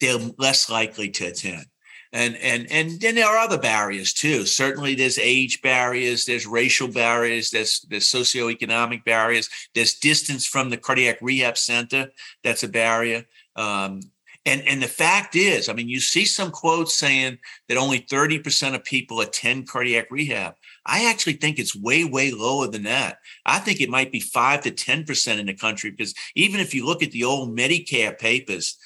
they're 0.00 0.18
less 0.38 0.70
likely 0.70 1.10
to 1.10 1.26
attend. 1.26 1.66
And 2.12 2.36
and 2.36 2.70
and 2.70 3.00
then 3.00 3.16
there 3.16 3.26
are 3.26 3.36
other 3.36 3.58
barriers 3.58 4.14
too. 4.14 4.46
Certainly, 4.46 4.94
there's 4.94 5.18
age 5.18 5.60
barriers, 5.60 6.24
there's 6.24 6.46
racial 6.46 6.88
barriers, 6.88 7.50
there's 7.50 7.80
there's 7.90 8.10
socioeconomic 8.10 9.04
barriers, 9.04 9.50
there's 9.74 9.98
distance 9.98 10.46
from 10.46 10.70
the 10.70 10.78
cardiac 10.78 11.18
rehab 11.20 11.58
center. 11.58 12.08
That's 12.42 12.62
a 12.62 12.68
barrier. 12.68 13.26
Um, 13.56 14.00
and 14.46 14.62
and 14.62 14.82
the 14.82 14.88
fact 14.88 15.36
is, 15.36 15.68
I 15.68 15.74
mean, 15.74 15.90
you 15.90 16.00
see 16.00 16.24
some 16.24 16.50
quotes 16.50 16.94
saying 16.94 17.38
that 17.68 17.76
only 17.76 18.00
30% 18.00 18.74
of 18.74 18.82
people 18.84 19.20
attend 19.20 19.68
cardiac 19.68 20.10
rehab. 20.10 20.54
I 20.86 21.10
actually 21.10 21.34
think 21.34 21.58
it's 21.58 21.76
way, 21.76 22.04
way 22.04 22.30
lower 22.30 22.66
than 22.66 22.84
that. 22.84 23.18
I 23.44 23.58
think 23.58 23.82
it 23.82 23.90
might 23.90 24.10
be 24.10 24.20
five 24.20 24.62
to 24.62 24.70
10% 24.70 25.38
in 25.38 25.46
the 25.46 25.54
country 25.54 25.90
because 25.90 26.14
even 26.34 26.60
if 26.60 26.72
you 26.72 26.86
look 26.86 27.02
at 27.02 27.10
the 27.10 27.24
old 27.24 27.54
Medicare 27.54 28.18
papers, 28.18 28.78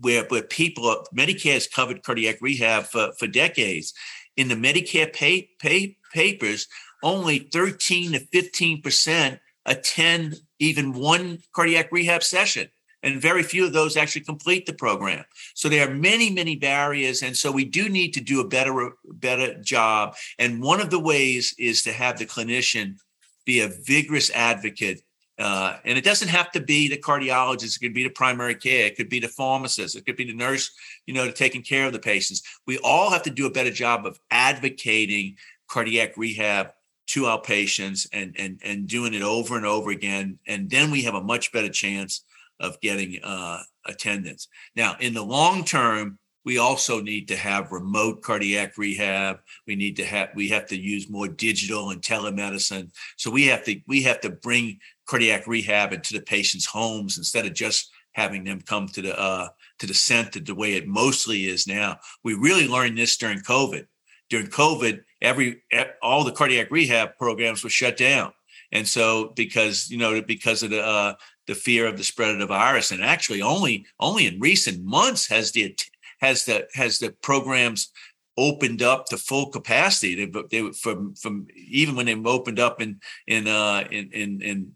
where 0.00 0.24
where 0.24 0.42
people 0.42 1.04
Medicare 1.16 1.54
has 1.54 1.66
covered 1.66 2.02
cardiac 2.02 2.36
rehab 2.40 2.84
for, 2.84 3.12
for 3.18 3.26
decades. 3.26 3.94
In 4.36 4.48
the 4.48 4.54
Medicare 4.54 5.12
pay, 5.12 5.50
pay 5.58 5.96
papers, 6.12 6.66
only 7.02 7.40
13 7.52 8.12
to 8.12 8.20
15 8.20 8.82
percent 8.82 9.40
attend 9.66 10.36
even 10.58 10.92
one 10.92 11.38
cardiac 11.54 11.90
rehab 11.92 12.22
session 12.22 12.68
and 13.02 13.20
very 13.20 13.42
few 13.42 13.64
of 13.64 13.72
those 13.72 13.96
actually 13.96 14.22
complete 14.22 14.66
the 14.66 14.72
program 14.72 15.24
so 15.54 15.68
there 15.68 15.86
are 15.86 15.94
many 15.94 16.30
many 16.30 16.56
barriers 16.56 17.22
and 17.22 17.36
so 17.36 17.52
we 17.52 17.64
do 17.64 17.88
need 17.88 18.12
to 18.12 18.20
do 18.20 18.40
a 18.40 18.48
better 18.48 18.92
better 19.04 19.54
job 19.62 20.14
and 20.38 20.62
one 20.62 20.80
of 20.80 20.90
the 20.90 20.98
ways 20.98 21.54
is 21.58 21.82
to 21.82 21.92
have 21.92 22.18
the 22.18 22.26
clinician 22.26 22.96
be 23.44 23.60
a 23.60 23.68
vigorous 23.68 24.30
advocate 24.30 25.02
uh, 25.40 25.78
and 25.84 25.96
it 25.96 26.04
doesn't 26.04 26.28
have 26.28 26.52
to 26.52 26.60
be 26.60 26.88
the 26.88 26.98
cardiologist. 26.98 27.76
It 27.76 27.80
could 27.80 27.94
be 27.94 28.04
the 28.04 28.10
primary 28.10 28.54
care. 28.54 28.86
It 28.86 28.96
could 28.96 29.08
be 29.08 29.20
the 29.20 29.28
pharmacist. 29.28 29.96
It 29.96 30.04
could 30.04 30.16
be 30.16 30.26
the 30.26 30.34
nurse, 30.34 30.70
you 31.06 31.14
know, 31.14 31.30
taking 31.30 31.62
care 31.62 31.86
of 31.86 31.92
the 31.92 31.98
patients. 31.98 32.42
We 32.66 32.78
all 32.78 33.10
have 33.10 33.22
to 33.22 33.30
do 33.30 33.46
a 33.46 33.50
better 33.50 33.70
job 33.70 34.06
of 34.06 34.20
advocating 34.30 35.36
cardiac 35.68 36.16
rehab 36.16 36.72
to 37.08 37.26
our 37.26 37.40
patients 37.40 38.06
and 38.12 38.36
and 38.38 38.60
and 38.62 38.86
doing 38.86 39.14
it 39.14 39.22
over 39.22 39.56
and 39.56 39.66
over 39.66 39.90
again. 39.90 40.38
And 40.46 40.70
then 40.70 40.90
we 40.90 41.02
have 41.02 41.14
a 41.14 41.22
much 41.22 41.52
better 41.52 41.70
chance 41.70 42.22
of 42.60 42.80
getting 42.80 43.18
uh, 43.24 43.62
attendance. 43.86 44.46
Now, 44.76 44.96
in 45.00 45.14
the 45.14 45.24
long 45.24 45.64
term, 45.64 46.19
we 46.44 46.58
also 46.58 47.00
need 47.00 47.28
to 47.28 47.36
have 47.36 47.72
remote 47.72 48.22
cardiac 48.22 48.78
rehab. 48.78 49.40
We 49.66 49.76
need 49.76 49.96
to 49.96 50.04
have 50.04 50.30
we 50.34 50.48
have 50.48 50.66
to 50.66 50.76
use 50.76 51.10
more 51.10 51.28
digital 51.28 51.90
and 51.90 52.00
telemedicine. 52.00 52.90
So 53.16 53.30
we 53.30 53.46
have 53.46 53.64
to 53.64 53.80
we 53.86 54.02
have 54.04 54.20
to 54.20 54.30
bring 54.30 54.78
cardiac 55.06 55.46
rehab 55.46 55.92
into 55.92 56.14
the 56.14 56.22
patient's 56.22 56.66
homes 56.66 57.18
instead 57.18 57.46
of 57.46 57.54
just 57.54 57.90
having 58.12 58.44
them 58.44 58.60
come 58.60 58.88
to 58.88 59.02
the 59.02 59.18
uh, 59.18 59.48
to 59.78 59.86
the 59.86 59.94
center 59.94 60.40
the 60.40 60.54
way 60.54 60.74
it 60.74 60.88
mostly 60.88 61.46
is 61.46 61.66
now. 61.66 61.98
We 62.24 62.34
really 62.34 62.68
learned 62.68 62.96
this 62.96 63.16
during 63.16 63.40
COVID. 63.40 63.86
During 64.30 64.46
COVID, 64.46 65.02
every 65.20 65.62
all 66.02 66.24
the 66.24 66.32
cardiac 66.32 66.70
rehab 66.70 67.16
programs 67.18 67.64
were 67.64 67.70
shut 67.70 67.96
down, 67.96 68.32
and 68.72 68.86
so 68.86 69.32
because 69.34 69.90
you 69.90 69.98
know 69.98 70.22
because 70.22 70.62
of 70.62 70.70
the 70.70 70.84
uh, 70.84 71.14
the 71.48 71.54
fear 71.54 71.86
of 71.86 71.98
the 71.98 72.04
spread 72.04 72.30
of 72.30 72.38
the 72.38 72.46
virus, 72.46 72.92
and 72.92 73.02
actually 73.02 73.42
only 73.42 73.84
only 73.98 74.26
in 74.26 74.38
recent 74.38 74.84
months 74.84 75.26
has 75.26 75.50
the 75.50 75.76
has 76.20 76.44
the 76.44 76.66
has 76.74 76.98
the 76.98 77.10
programs 77.22 77.90
opened 78.36 78.82
up 78.82 79.06
to 79.06 79.16
full 79.16 79.50
capacity. 79.50 80.24
They, 80.24 80.42
they 80.50 80.72
from 80.72 81.14
from 81.14 81.46
even 81.54 81.96
when 81.96 82.06
they 82.06 82.14
opened 82.14 82.58
up 82.58 82.80
in 82.80 83.00
in 83.26 83.46
uh, 83.46 83.84
in 83.90 84.10
in, 84.12 84.42
in 84.42 84.72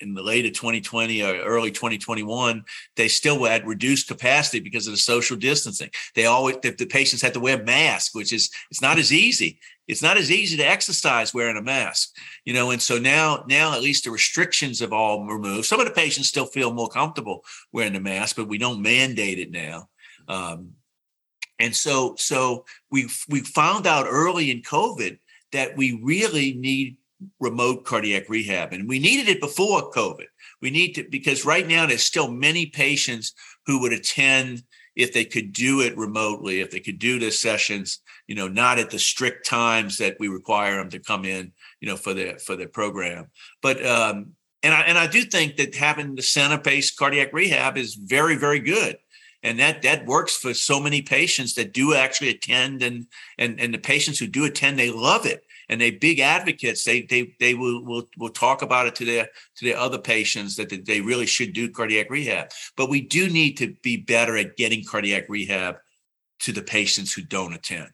in 0.00 0.14
the 0.14 0.22
late 0.22 0.44
of 0.44 0.52
2020 0.52 1.22
or 1.22 1.40
early 1.42 1.70
2021, 1.70 2.64
they 2.96 3.08
still 3.08 3.44
had 3.44 3.66
reduced 3.66 4.08
capacity 4.08 4.60
because 4.60 4.86
of 4.86 4.92
the 4.92 4.98
social 4.98 5.36
distancing. 5.36 5.90
They 6.14 6.26
always 6.26 6.56
the, 6.62 6.70
the 6.70 6.86
patients 6.86 7.22
had 7.22 7.34
to 7.34 7.40
wear 7.40 7.62
masks, 7.62 8.14
which 8.14 8.32
is 8.32 8.50
it's 8.70 8.82
not 8.82 8.98
as 8.98 9.12
easy. 9.12 9.58
It's 9.86 10.02
not 10.02 10.16
as 10.16 10.30
easy 10.30 10.56
to 10.56 10.62
exercise 10.62 11.34
wearing 11.34 11.58
a 11.58 11.62
mask, 11.62 12.14
you 12.44 12.54
know. 12.54 12.70
And 12.70 12.80
so 12.80 12.98
now, 12.98 13.44
now 13.48 13.74
at 13.74 13.82
least 13.82 14.04
the 14.04 14.10
restrictions 14.10 14.80
have 14.80 14.94
all 14.94 15.26
removed. 15.26 15.66
Some 15.66 15.78
of 15.78 15.86
the 15.86 15.92
patients 15.92 16.28
still 16.28 16.46
feel 16.46 16.72
more 16.72 16.88
comfortable 16.88 17.44
wearing 17.70 17.92
the 17.92 18.00
mask, 18.00 18.36
but 18.36 18.48
we 18.48 18.56
don't 18.56 18.80
mandate 18.80 19.38
it 19.38 19.50
now. 19.50 19.88
Um, 20.28 20.72
and 21.58 21.74
so, 21.74 22.14
so 22.16 22.64
we 22.90 23.08
we 23.28 23.40
found 23.40 23.86
out 23.86 24.06
early 24.08 24.50
in 24.50 24.62
COVID 24.62 25.18
that 25.52 25.76
we 25.76 26.00
really 26.02 26.54
need 26.54 26.96
remote 27.40 27.84
cardiac 27.84 28.28
rehab. 28.28 28.72
And 28.72 28.88
we 28.88 28.98
needed 28.98 29.28
it 29.28 29.40
before 29.40 29.90
COVID. 29.90 30.26
We 30.60 30.70
need 30.70 30.94
to, 30.94 31.04
because 31.08 31.44
right 31.44 31.66
now 31.66 31.86
there's 31.86 32.02
still 32.02 32.30
many 32.30 32.66
patients 32.66 33.34
who 33.66 33.80
would 33.80 33.92
attend 33.92 34.62
if 34.96 35.12
they 35.12 35.24
could 35.24 35.52
do 35.52 35.80
it 35.80 35.96
remotely, 35.96 36.60
if 36.60 36.70
they 36.70 36.80
could 36.80 36.98
do 36.98 37.18
the 37.18 37.30
sessions, 37.30 38.00
you 38.26 38.34
know, 38.34 38.48
not 38.48 38.78
at 38.78 38.90
the 38.90 38.98
strict 38.98 39.46
times 39.46 39.98
that 39.98 40.16
we 40.20 40.28
require 40.28 40.76
them 40.76 40.90
to 40.90 41.00
come 41.00 41.24
in, 41.24 41.52
you 41.80 41.88
know, 41.88 41.96
for 41.96 42.14
their 42.14 42.38
for 42.38 42.56
their 42.56 42.68
program. 42.68 43.26
But 43.60 43.84
um, 43.84 44.34
and 44.62 44.72
I 44.72 44.80
and 44.82 44.98
I 44.98 45.06
do 45.06 45.22
think 45.22 45.56
that 45.56 45.74
having 45.74 46.14
the 46.14 46.22
center-based 46.22 46.96
cardiac 46.96 47.32
rehab 47.32 47.76
is 47.76 47.94
very, 47.94 48.36
very 48.36 48.60
good. 48.60 48.96
And 49.44 49.60
that 49.60 49.82
that 49.82 50.06
works 50.06 50.36
for 50.36 50.54
so 50.54 50.80
many 50.80 51.02
patients 51.02 51.54
that 51.54 51.72
do 51.72 51.94
actually 51.94 52.30
attend 52.30 52.82
and 52.82 53.06
and 53.38 53.60
and 53.60 53.72
the 53.72 53.78
patients 53.78 54.18
who 54.18 54.26
do 54.26 54.44
attend, 54.44 54.78
they 54.78 54.90
love 54.90 55.26
it 55.26 55.44
and 55.68 55.80
they 55.80 55.90
big 55.90 56.20
advocates. 56.20 56.84
They 56.84 57.02
they 57.02 57.34
they 57.40 57.54
will 57.54 57.84
will 57.84 58.08
will 58.18 58.30
talk 58.30 58.62
about 58.62 58.86
it 58.86 58.94
to 58.96 59.04
their 59.04 59.28
to 59.56 59.64
their 59.64 59.76
other 59.76 59.98
patients 59.98 60.56
that 60.56 60.84
they 60.86 61.00
really 61.00 61.26
should 61.26 61.52
do 61.52 61.70
cardiac 61.70 62.10
rehab. 62.10 62.50
But 62.76 62.90
we 62.90 63.00
do 63.00 63.28
need 63.28 63.56
to 63.58 63.74
be 63.82 63.96
better 63.96 64.36
at 64.36 64.56
getting 64.56 64.84
cardiac 64.84 65.28
rehab 65.28 65.76
to 66.40 66.52
the 66.52 66.62
patients 66.62 67.12
who 67.12 67.22
don't 67.22 67.54
attend. 67.54 67.92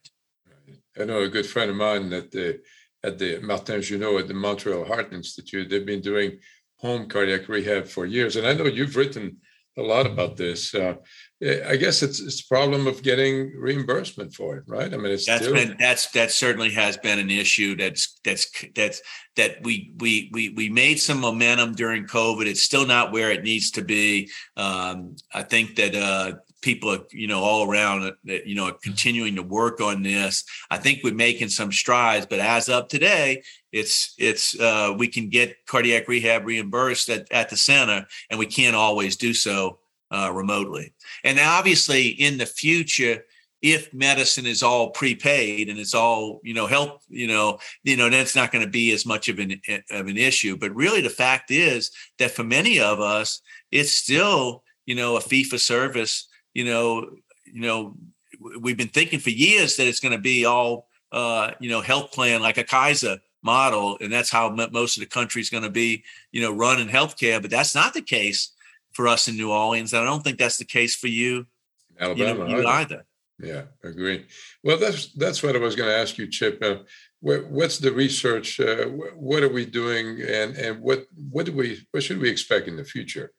I 0.99 1.05
know 1.05 1.23
a 1.23 1.29
good 1.29 1.47
friend 1.47 1.71
of 1.71 1.77
mine 1.77 2.11
that 2.11 2.31
the 2.31 2.61
at 3.03 3.19
the 3.19 3.41
Martin 3.41 3.83
Juneau 3.83 4.19
at 4.19 4.29
the 4.29 4.35
Montreal 4.35 4.85
Heart 4.85 5.13
Institute. 5.13 5.69
They've 5.69 5.87
been 5.87 6.01
doing 6.01 6.39
home 6.77 7.09
cardiac 7.09 7.49
rehab 7.49 7.87
for 7.87 8.07
years, 8.07 8.37
and 8.37 8.47
I 8.47 8.53
know 8.53 8.67
you've 8.67 8.97
written 8.97 9.39
a 9.79 9.83
lot 9.83 10.07
about 10.07 10.37
this. 10.37 10.75
Uh, 10.75 10.95
I 11.43 11.77
guess 11.77 12.03
it's 12.03 12.21
it's 12.21 12.41
a 12.43 12.49
problem 12.49 12.87
of 12.87 13.03
getting 13.03 13.53
reimbursement 13.57 14.35
for 14.35 14.57
it, 14.59 14.65
right? 14.67 14.93
I 14.93 14.97
mean, 14.97 15.13
it's 15.13 15.27
that's 15.27 15.43
still... 15.43 15.55
been 15.55 15.77
that's 15.79 16.11
that 16.11 16.31
certainly 16.31 16.71
has 16.71 16.97
been 16.97 17.19
an 17.19 17.31
issue. 17.31 17.77
That's 17.77 18.21
that's 18.25 18.51
that's 18.75 19.01
that 19.37 19.57
we 19.63 19.93
we 19.99 20.31
we 20.33 20.51
we 20.51 20.69
made 20.69 21.01
some 21.01 21.21
momentum 21.21 21.75
during 21.75 22.05
COVID. 22.05 22.47
It's 22.47 22.63
still 22.63 22.87
not 22.87 23.13
where 23.13 23.31
it 23.31 23.43
needs 23.43 23.71
to 23.73 23.83
be. 23.83 24.31
Um, 24.57 25.17
I 25.33 25.43
think 25.43 25.77
that 25.77 25.95
uh, 25.95 26.33
people 26.63 26.99
you 27.11 27.27
know 27.27 27.41
all 27.41 27.69
around 27.69 28.03
uh, 28.05 28.13
you 28.25 28.55
know 28.55 28.73
continuing 28.83 29.37
to 29.37 29.43
work 29.43 29.81
on 29.81 30.03
this. 30.03 30.45
I 30.71 30.79
think 30.79 31.01
we're 31.03 31.15
making 31.15 31.49
some 31.49 31.73
strides, 31.73 32.27
but 32.27 32.39
as 32.39 32.69
of 32.69 32.89
today, 32.89 33.43
it's 33.73 34.15
it's 34.19 34.59
uh, 34.59 34.95
we 34.97 35.09
can 35.09 35.29
get 35.29 35.67
cardiac 35.67 36.09
rehab 36.09 36.47
reimbursed 36.47 37.09
at, 37.09 37.31
at 37.33 37.51
the 37.51 37.57
center, 37.57 38.07
and 38.31 38.39
we 38.39 38.47
can't 38.47 38.77
always 38.77 39.17
do 39.17 39.35
so 39.35 39.79
uh, 40.11 40.31
remotely. 40.33 40.93
And 41.25 41.39
obviously, 41.39 42.09
in 42.09 42.39
the 42.39 42.47
future, 42.47 43.25
if 43.63 43.93
medicine 43.93 44.47
is 44.47 44.63
all 44.63 44.91
prepaid 44.91 45.69
and 45.69 45.79
it's 45.79 45.95
all 45.95 46.41
you 46.43 46.55
know 46.55 46.67
help 46.67 47.03
you 47.09 47.27
know 47.27 47.59
you 47.83 47.97
know 47.97 48.09
that's 48.09 48.35
not 48.35 48.53
going 48.53 48.65
to 48.65 48.71
be 48.71 48.91
as 48.93 49.05
much 49.05 49.29
of 49.29 49.39
an 49.39 49.61
of 49.91 50.07
an 50.07 50.17
issue 50.17 50.57
but 50.57 50.75
really 50.75 51.01
the 51.01 51.11
fact 51.11 51.51
is 51.51 51.91
that 52.19 52.31
for 52.31 52.43
many 52.43 52.81
of 52.81 53.01
us 53.01 53.43
it's 53.71 53.93
still 53.93 54.65
you 54.87 54.95
know 54.95 55.17
a 55.17 55.21
fee 55.21 55.45
for 55.45 55.59
service 55.59 56.29
you 56.55 56.65
know 56.65 57.11
you 57.45 57.61
know 57.61 57.97
we've 58.61 58.77
been 58.77 58.89
thinking 58.89 59.21
for 59.21 59.31
years 59.31 59.77
that 59.77 59.87
it's 59.87 60.01
going 60.01 60.13
to 60.13 60.19
be 60.19 60.45
all 60.45 60.87
uh 61.13 61.51
you 61.61 61.69
know 61.69 61.81
health 61.81 62.13
plan 62.13 62.41
like 62.43 62.59
a 62.59 62.65
kaiser 62.65 63.19
model, 63.43 63.99
and 64.01 64.13
that's 64.13 64.31
how 64.31 64.51
most 64.51 64.97
of 64.97 65.01
the 65.01 65.07
country 65.07 65.41
is 65.41 65.51
going 65.51 65.63
to 65.63 65.71
be, 65.71 66.05
you 66.33 66.41
know, 66.41 66.53
run 66.53 66.81
in 66.81 66.89
healthcare. 66.89 67.41
But 67.41 67.51
that's 67.51 67.75
not 67.75 67.95
the 67.95 68.03
case 68.03 68.53
for 68.93 69.09
us 69.09 69.29
in 69.29 69.37
New 69.37 69.51
Orleans. 69.51 69.93
And 69.93 70.03
I 70.03 70.05
don't 70.05 70.23
think 70.23 70.39
that's 70.39 70.59
the 70.59 70.65
case 70.65 70.95
for 70.97 71.09
you, 71.09 71.47
Alabama 71.99 72.47
you, 72.47 72.57
know, 72.57 72.61
you 72.61 72.67
either. 72.67 73.05
Yeah, 73.39 73.63
agree. 73.83 74.27
Well, 74.63 74.79
that's 74.79 75.13
that's 75.15 75.43
what 75.43 75.57
I 75.57 75.59
was 75.59 75.75
going 75.75 75.89
to 75.89 75.97
ask 75.97 76.19
you, 76.19 76.27
Chip. 76.27 76.63
Uh, 76.63 76.77
what, 77.21 77.47
what's 77.47 77.79
the 77.79 77.93
research? 77.93 78.61
Uh, 78.61 78.87
what 79.15 79.43
are 79.43 79.49
we 79.49 79.65
doing, 79.65 80.21
and 80.21 80.57
and 80.57 80.81
what 80.81 81.07
what 81.31 81.47
do 81.47 81.53
we 81.53 81.87
what 81.93 82.03
should 82.03 82.21
we 82.21 82.29
expect 82.29 82.69
in 82.69 82.77
the 82.77 82.85
future? 82.85 83.33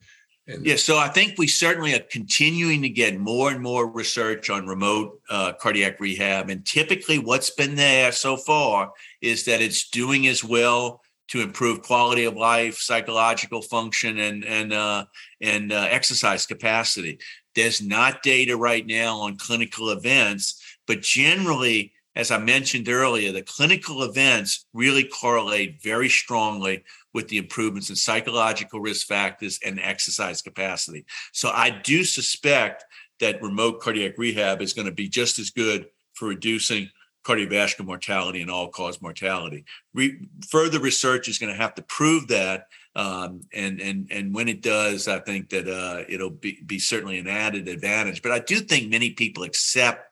And 0.51 0.65
yeah, 0.65 0.75
so 0.75 0.97
I 0.97 1.07
think 1.07 1.37
we 1.37 1.47
certainly 1.47 1.93
are 1.93 1.99
continuing 1.99 2.81
to 2.81 2.89
get 2.89 3.17
more 3.17 3.51
and 3.51 3.61
more 3.61 3.89
research 3.89 4.49
on 4.49 4.67
remote 4.67 5.21
uh, 5.29 5.53
cardiac 5.53 5.99
rehab, 5.99 6.49
and 6.49 6.65
typically 6.65 7.19
what's 7.19 7.51
been 7.51 7.75
there 7.75 8.11
so 8.11 8.35
far 8.35 8.91
is 9.21 9.45
that 9.45 9.61
it's 9.61 9.89
doing 9.89 10.27
as 10.27 10.43
well 10.43 11.01
to 11.29 11.41
improve 11.41 11.81
quality 11.81 12.25
of 12.25 12.35
life, 12.35 12.77
psychological 12.77 13.61
function, 13.61 14.19
and 14.19 14.43
and 14.43 14.73
uh, 14.73 15.05
and 15.39 15.71
uh, 15.71 15.87
exercise 15.89 16.45
capacity. 16.45 17.17
There's 17.55 17.81
not 17.81 18.21
data 18.21 18.57
right 18.57 18.85
now 18.85 19.19
on 19.19 19.37
clinical 19.37 19.91
events, 19.91 20.61
but 20.85 21.01
generally, 21.01 21.93
as 22.15 22.29
I 22.29 22.39
mentioned 22.39 22.89
earlier, 22.89 23.31
the 23.31 23.41
clinical 23.41 24.03
events 24.03 24.65
really 24.73 25.05
correlate 25.05 25.81
very 25.81 26.09
strongly 26.09 26.83
with 27.13 27.27
the 27.27 27.37
improvements 27.37 27.89
in 27.89 27.95
psychological 27.95 28.79
risk 28.79 29.07
factors 29.07 29.59
and 29.65 29.79
exercise 29.79 30.41
capacity. 30.41 31.05
So 31.33 31.49
I 31.49 31.69
do 31.69 32.03
suspect 32.03 32.85
that 33.19 33.41
remote 33.41 33.81
cardiac 33.81 34.17
rehab 34.17 34.61
is 34.61 34.73
going 34.73 34.87
to 34.87 34.93
be 34.93 35.07
just 35.07 35.39
as 35.39 35.49
good 35.49 35.87
for 36.13 36.27
reducing 36.27 36.89
cardiovascular 37.23 37.85
mortality 37.85 38.41
and 38.41 38.49
all 38.49 38.67
cause 38.69 39.01
mortality. 39.01 39.63
Re- 39.93 40.27
further 40.49 40.79
research 40.79 41.27
is 41.27 41.37
going 41.37 41.51
to 41.51 41.61
have 41.61 41.75
to 41.75 41.83
prove 41.83 42.27
that. 42.29 42.67
Um, 42.95 43.41
and 43.53 43.79
and 43.79 44.07
and 44.11 44.33
when 44.33 44.49
it 44.49 44.61
does, 44.61 45.07
I 45.07 45.19
think 45.19 45.49
that 45.51 45.67
uh, 45.67 46.03
it'll 46.09 46.31
be, 46.31 46.61
be 46.65 46.79
certainly 46.79 47.19
an 47.19 47.27
added 47.27 47.67
advantage. 47.69 48.21
But 48.21 48.33
I 48.33 48.39
do 48.39 48.59
think 48.59 48.89
many 48.89 49.11
people 49.11 49.43
accept 49.43 50.10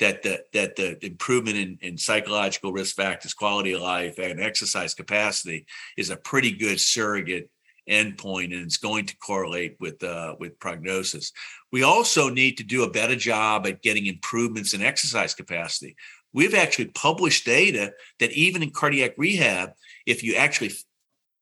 that 0.00 0.22
the 0.22 0.44
that 0.52 0.76
the 0.76 1.04
improvement 1.04 1.56
in, 1.56 1.78
in 1.82 1.98
psychological 1.98 2.72
risk 2.72 2.96
factors, 2.96 3.34
quality 3.34 3.72
of 3.72 3.82
life, 3.82 4.18
and 4.18 4.40
exercise 4.40 4.94
capacity 4.94 5.66
is 5.96 6.10
a 6.10 6.16
pretty 6.16 6.52
good 6.52 6.80
surrogate 6.80 7.50
endpoint, 7.88 8.52
and 8.52 8.64
it's 8.64 8.76
going 8.76 9.06
to 9.06 9.16
correlate 9.16 9.76
with 9.80 10.02
uh, 10.02 10.34
with 10.38 10.58
prognosis. 10.58 11.32
We 11.72 11.82
also 11.82 12.28
need 12.28 12.58
to 12.58 12.64
do 12.64 12.84
a 12.84 12.90
better 12.90 13.16
job 13.16 13.66
at 13.66 13.82
getting 13.82 14.06
improvements 14.06 14.74
in 14.74 14.82
exercise 14.82 15.34
capacity. 15.34 15.96
We've 16.32 16.54
actually 16.54 16.86
published 16.86 17.46
data 17.46 17.92
that 18.20 18.32
even 18.32 18.62
in 18.62 18.70
cardiac 18.70 19.14
rehab, 19.16 19.72
if 20.06 20.22
you 20.22 20.34
actually 20.34 20.72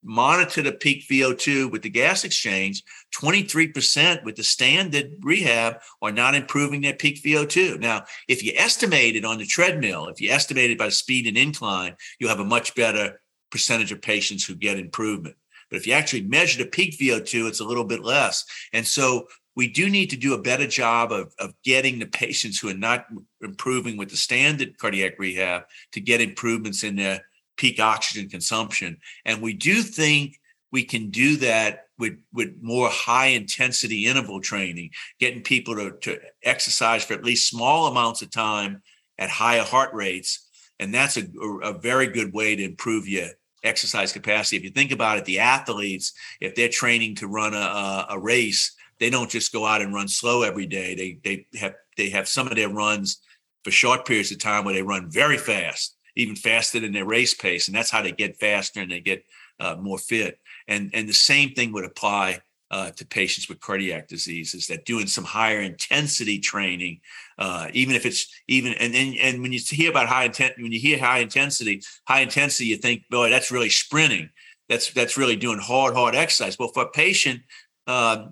monitor 0.07 0.62
the 0.62 0.73
peak 0.73 1.05
VO2 1.11 1.71
with 1.71 1.83
the 1.83 1.90
gas 1.90 2.25
exchange, 2.25 2.83
23% 3.14 4.25
with 4.25 4.37
the 4.37 4.45
standard 4.45 5.12
rehab 5.21 5.81
are 6.01 6.12
not 6.12 6.35
improving 6.35 6.81
their 6.81 6.95
peak 6.95 7.23
VO2. 7.23 7.81
Now, 7.81 8.05
if 8.29 8.42
you 8.45 8.53
estimate 8.57 9.16
it 9.16 9.25
on 9.25 9.38
the 9.38 9.45
treadmill, 9.45 10.07
if 10.07 10.21
you 10.21 10.31
estimate 10.31 10.71
it 10.71 10.79
by 10.79 10.88
speed 10.90 11.27
and 11.27 11.37
incline, 11.37 11.97
you'll 12.19 12.31
have 12.31 12.40
a 12.40 12.45
much 12.45 12.75
better 12.75 13.21
percentage 13.51 13.90
of 13.90 14.01
patients 14.01 14.45
who 14.45 14.55
get 14.55 14.79
improvement. 14.79 15.37
But 15.71 15.79
if 15.79 15.87
you 15.87 15.92
actually 15.92 16.23
measure 16.23 16.62
the 16.62 16.71
peak 16.71 16.97
VO2, 16.99 17.49
it's 17.49 17.61
a 17.61 17.64
little 17.64 17.85
bit 17.85 18.01
less. 18.01 18.45
And 18.73 18.87
so 18.87 19.27
we 19.57 19.69
do 19.69 19.90
need 19.90 20.11
to 20.11 20.16
do 20.16 20.35
a 20.35 20.42
better 20.42 20.66
job 20.66 21.11
of, 21.11 21.35
of 21.40 21.55
getting 21.64 21.99
the 21.99 22.07
patients 22.07 22.61
who 22.61 22.69
are 22.69 22.75
not 22.75 23.07
improving 23.40 23.97
with 23.97 24.11
the 24.11 24.16
standard 24.16 24.79
cardiac 24.79 25.19
rehab 25.19 25.64
to 25.92 26.01
get 26.01 26.21
improvements 26.21 26.85
in 26.85 26.95
their 26.95 27.23
peak 27.57 27.81
oxygen 27.81 28.29
consumption. 28.29 28.99
And 29.25 29.42
we 29.42 29.53
do 29.53 29.83
think 29.83 30.38
we 30.73 30.85
can 30.85 31.11
do 31.11 31.37
that 31.38 31.85
with, 31.99 32.19
with 32.33 32.55
more 32.61 32.88
high 32.88 33.29
intensity 33.29 34.07
interval 34.07 34.40
training, 34.40 34.90
getting 35.19 35.42
people 35.42 35.75
to, 35.77 35.92
to 36.03 36.21
exercise 36.42 37.05
for 37.05 37.14
at 37.14 37.25
least 37.25 37.49
small 37.49 37.87
amounts 37.87 38.23
of 38.23 38.31
time 38.31 38.83
at 39.19 39.31
higher 39.31 39.62
heart 39.62 39.95
rates. 39.95 40.49
And 40.79 40.92
that's 40.92 41.16
a, 41.16 41.25
a 41.62 41.73
very 41.73 42.09
good 42.09 42.35
way 42.35 42.55
to 42.57 42.62
improve 42.62 43.09
your 43.09 43.29
exercise 43.64 44.12
capacity. 44.12 44.57
If 44.57 44.64
you 44.64 44.71
think 44.71 44.92
about 44.92 45.19
it, 45.19 45.25
the 45.25 45.38
athletes, 45.38 46.12
if 46.40 46.55
they're 46.55 46.69
training 46.69 47.16
to 47.16 47.29
run 47.29 47.55
a, 47.55 48.07
a 48.11 48.19
race, 48.19 48.77
they 48.99 49.11
don't 49.11 49.31
just 49.31 49.53
go 49.53 49.66
out 49.66 49.83
and 49.83 49.95
run 49.95 50.09
slow 50.09 50.42
every 50.42 50.66
day. 50.66 50.95
They 50.95 51.19
they 51.25 51.59
have 51.59 51.75
they 51.97 52.11
have 52.11 52.29
some 52.29 52.47
of 52.47 52.57
their 52.57 52.69
runs 52.69 53.21
for 53.64 53.71
short 53.71 54.07
periods 54.07 54.31
of 54.33 54.38
time 54.38 54.64
where 54.64 54.75
they 54.75 54.83
run 54.83 55.11
very 55.11 55.38
fast, 55.38 55.95
even 56.16 56.35
faster 56.35 56.81
than 56.81 56.92
their 56.92 57.05
race 57.05 57.35
pace, 57.35 57.68
and 57.68 57.76
that's 57.76 57.90
how 57.90 58.02
they 58.02 58.12
get 58.12 58.40
faster 58.40 58.81
and 58.81 58.90
they 58.90 59.00
get 59.00 59.24
uh, 59.61 59.76
more 59.76 59.98
fit. 59.98 60.38
And 60.66 60.90
and 60.92 61.09
the 61.09 61.14
same 61.14 61.50
thing 61.50 61.72
would 61.72 61.85
apply 61.85 62.40
uh, 62.70 62.90
to 62.90 63.07
patients 63.07 63.48
with 63.48 63.61
cardiac 63.61 64.09
diseases 64.09 64.66
that 64.66 64.85
doing 64.85 65.07
some 65.07 65.24
higher 65.24 65.61
intensity 65.61 66.38
training, 66.40 67.00
uh, 67.38 67.68
even 67.72 67.94
if 67.94 68.05
it's 68.05 68.26
even 68.48 68.72
and 68.74 68.92
then 68.92 69.14
and 69.22 69.40
when 69.40 69.52
you 69.52 69.61
hear 69.61 69.90
about 69.90 70.09
high 70.09 70.24
intent 70.24 70.55
when 70.59 70.72
you 70.72 70.81
hear 70.81 70.98
high 70.98 71.18
intensity, 71.18 71.83
high 72.09 72.20
intensity, 72.20 72.66
you 72.66 72.76
think, 72.76 73.02
boy, 73.11 73.31
that's 73.31 73.50
really 73.50 73.70
sprinting. 73.70 74.31
That's 74.68 74.92
that's 74.92 75.16
really 75.16 75.37
doing 75.37 75.61
hard, 75.61 75.94
hard 75.94 76.16
exercise. 76.16 76.59
Well, 76.59 76.72
for 76.74 76.85
a 76.85 76.90
patient, 76.90 77.42
uh, 77.87 78.26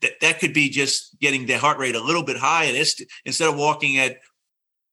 th- 0.00 0.18
that 0.20 0.40
could 0.40 0.52
be 0.52 0.68
just 0.70 1.18
getting 1.20 1.46
their 1.46 1.58
heart 1.58 1.78
rate 1.78 1.94
a 1.94 2.02
little 2.02 2.24
bit 2.24 2.36
higher. 2.36 2.74
Instead 3.24 3.48
of 3.48 3.56
walking 3.56 3.98
at 3.98 4.16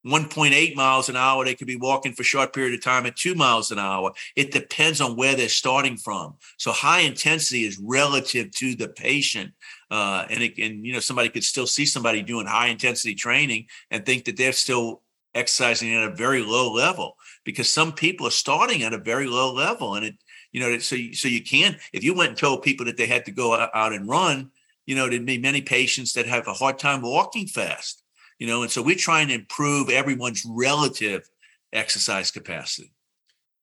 1.8 0.06 0.76
miles 0.76 1.08
an 1.08 1.16
hour, 1.16 1.44
they 1.44 1.54
could 1.54 1.66
be 1.66 1.76
walking 1.76 2.12
for 2.12 2.22
a 2.22 2.24
short 2.24 2.52
period 2.52 2.74
of 2.74 2.82
time 2.82 3.06
at 3.06 3.16
two 3.16 3.34
miles 3.34 3.70
an 3.70 3.78
hour. 3.78 4.12
It 4.36 4.52
depends 4.52 5.00
on 5.00 5.16
where 5.16 5.34
they're 5.34 5.48
starting 5.48 5.96
from. 5.96 6.34
So 6.58 6.72
high 6.72 7.00
intensity 7.00 7.64
is 7.64 7.80
relative 7.82 8.50
to 8.52 8.74
the 8.74 8.88
patient. 8.88 9.52
Uh, 9.90 10.24
and, 10.30 10.42
it, 10.42 10.58
and, 10.58 10.84
you 10.86 10.92
know, 10.92 11.00
somebody 11.00 11.28
could 11.28 11.44
still 11.44 11.66
see 11.66 11.86
somebody 11.86 12.22
doing 12.22 12.46
high 12.46 12.68
intensity 12.68 13.14
training 13.14 13.66
and 13.90 14.06
think 14.06 14.24
that 14.24 14.36
they're 14.36 14.52
still 14.52 15.02
exercising 15.34 15.94
at 15.94 16.08
a 16.08 16.14
very 16.14 16.42
low 16.42 16.72
level 16.72 17.16
because 17.44 17.68
some 17.68 17.92
people 17.92 18.26
are 18.26 18.30
starting 18.30 18.82
at 18.82 18.94
a 18.94 18.98
very 18.98 19.26
low 19.26 19.52
level. 19.52 19.94
And 19.94 20.06
it, 20.06 20.14
you 20.52 20.60
know, 20.60 20.78
so 20.78 20.96
you, 20.96 21.14
so 21.14 21.28
you 21.28 21.42
can't, 21.42 21.76
if 21.92 22.02
you 22.02 22.14
went 22.14 22.30
and 22.30 22.38
told 22.38 22.62
people 22.62 22.86
that 22.86 22.96
they 22.96 23.06
had 23.06 23.24
to 23.26 23.32
go 23.32 23.54
out 23.54 23.92
and 23.92 24.08
run, 24.08 24.50
you 24.86 24.94
know, 24.94 25.08
there'd 25.08 25.26
be 25.26 25.38
many 25.38 25.60
patients 25.60 26.12
that 26.14 26.26
have 26.26 26.46
a 26.46 26.52
hard 26.52 26.78
time 26.78 27.02
walking 27.02 27.46
fast, 27.46 28.02
you 28.38 28.46
know, 28.46 28.62
and 28.62 28.70
so 28.70 28.82
we're 28.82 28.96
trying 28.96 29.28
to 29.28 29.34
improve 29.34 29.88
everyone's 29.88 30.44
relative 30.46 31.28
exercise 31.72 32.30
capacity. 32.30 32.92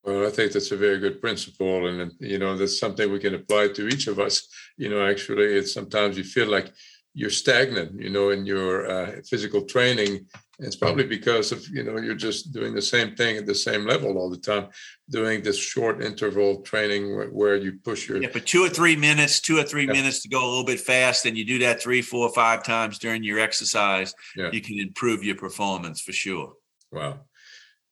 Well, 0.04 0.28
I 0.28 0.32
think 0.32 0.52
that's 0.52 0.72
a 0.72 0.78
very 0.78 1.00
good 1.00 1.22
principle, 1.22 1.88
and 1.88 2.12
you 2.20 2.38
know 2.38 2.58
that's 2.58 2.80
something 2.80 3.12
we 3.12 3.20
can 3.20 3.36
apply 3.36 3.70
to 3.70 3.88
each 3.88 4.08
of 4.08 4.20
us. 4.20 4.48
You 4.78 4.90
know, 4.90 5.06
actually, 5.06 5.46
it's 5.46 5.74
sometimes 5.74 6.18
you 6.18 6.26
feel 6.26 6.48
like 6.48 6.74
you're 7.14 7.30
stagnant, 7.30 8.02
you 8.02 8.10
know, 8.10 8.32
in 8.32 8.46
your 8.46 8.90
uh, 8.90 9.12
physical 9.30 9.64
training, 9.66 10.26
it's 10.60 10.76
probably 10.76 11.06
because 11.06 11.52
of 11.52 11.68
you 11.70 11.84
know 11.84 11.98
you're 11.98 12.16
just 12.16 12.52
doing 12.52 12.74
the 12.74 12.82
same 12.82 13.16
thing 13.16 13.38
at 13.38 13.46
the 13.46 13.56
same 13.56 13.86
level 13.86 14.18
all 14.18 14.30
the 14.30 14.38
time, 14.38 14.68
doing 15.10 15.42
this 15.42 15.58
short 15.58 16.04
interval 16.04 16.62
training 16.62 17.16
where, 17.16 17.28
where 17.30 17.56
you 17.56 17.80
push 17.84 18.08
your 18.08 18.22
yeah, 18.22 18.30
but 18.32 18.46
two 18.46 18.64
or 18.64 18.70
three 18.70 18.96
minutes, 18.96 19.40
two 19.40 19.58
or 19.58 19.64
three 19.64 19.88
yeah. 19.88 19.94
minutes 19.94 20.22
to 20.22 20.30
go 20.30 20.46
a 20.46 20.48
little 20.48 20.66
bit 20.66 20.80
fast, 20.80 21.26
and 21.26 21.38
you 21.38 21.44
do 21.44 21.60
that 21.60 21.82
three, 21.82 22.02
four, 22.02 22.32
five 22.34 22.64
times 22.64 23.00
during 23.00 23.24
your 23.24 23.40
exercise, 23.40 24.14
yeah. 24.36 24.50
you 24.52 24.62
can 24.62 24.80
improve 24.80 25.24
your 25.24 25.36
performance 25.36 26.02
for 26.02 26.12
sure. 26.12 26.54
Wow. 26.92 27.22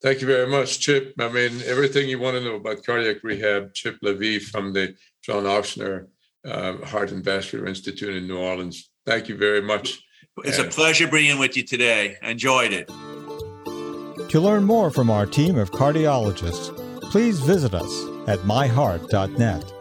Thank 0.01 0.21
you 0.21 0.27
very 0.27 0.47
much, 0.47 0.79
Chip. 0.79 1.13
I 1.19 1.29
mean, 1.29 1.61
everything 1.65 2.09
you 2.09 2.19
want 2.19 2.35
to 2.35 2.43
know 2.43 2.55
about 2.55 2.83
cardiac 2.83 3.17
rehab, 3.23 3.73
Chip 3.73 3.97
Lavie 4.03 4.41
from 4.41 4.73
the 4.73 4.95
John 5.23 5.43
Ochsner 5.43 6.07
uh, 6.45 6.77
Heart 6.85 7.11
and 7.11 7.23
Vascular 7.23 7.67
Institute 7.67 8.15
in 8.15 8.27
New 8.27 8.37
Orleans. 8.37 8.89
Thank 9.05 9.29
you 9.29 9.37
very 9.37 9.61
much. 9.61 9.99
It's 10.43 10.57
a 10.57 10.65
pleasure 10.65 11.07
being 11.07 11.39
with 11.39 11.55
you 11.55 11.63
today. 11.63 12.17
Enjoyed 12.21 12.73
it. 12.73 12.87
To 14.29 14.39
learn 14.39 14.63
more 14.63 14.89
from 14.91 15.09
our 15.09 15.25
team 15.25 15.57
of 15.57 15.71
cardiologists, 15.71 16.75
please 17.11 17.39
visit 17.39 17.73
us 17.73 18.05
at 18.27 18.39
myheart.net. 18.39 19.73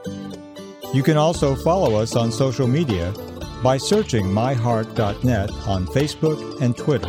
You 0.92 1.02
can 1.02 1.16
also 1.16 1.54
follow 1.54 1.94
us 1.94 2.16
on 2.16 2.32
social 2.32 2.66
media 2.66 3.14
by 3.62 3.76
searching 3.76 4.26
myheart.net 4.26 5.50
on 5.66 5.86
Facebook 5.86 6.60
and 6.60 6.76
Twitter. 6.76 7.08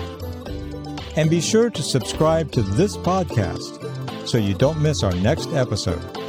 And 1.15 1.29
be 1.29 1.41
sure 1.41 1.69
to 1.69 1.81
subscribe 1.81 2.51
to 2.51 2.61
this 2.61 2.95
podcast 2.95 4.27
so 4.27 4.37
you 4.37 4.53
don't 4.53 4.81
miss 4.81 5.03
our 5.03 5.15
next 5.15 5.49
episode. 5.53 6.20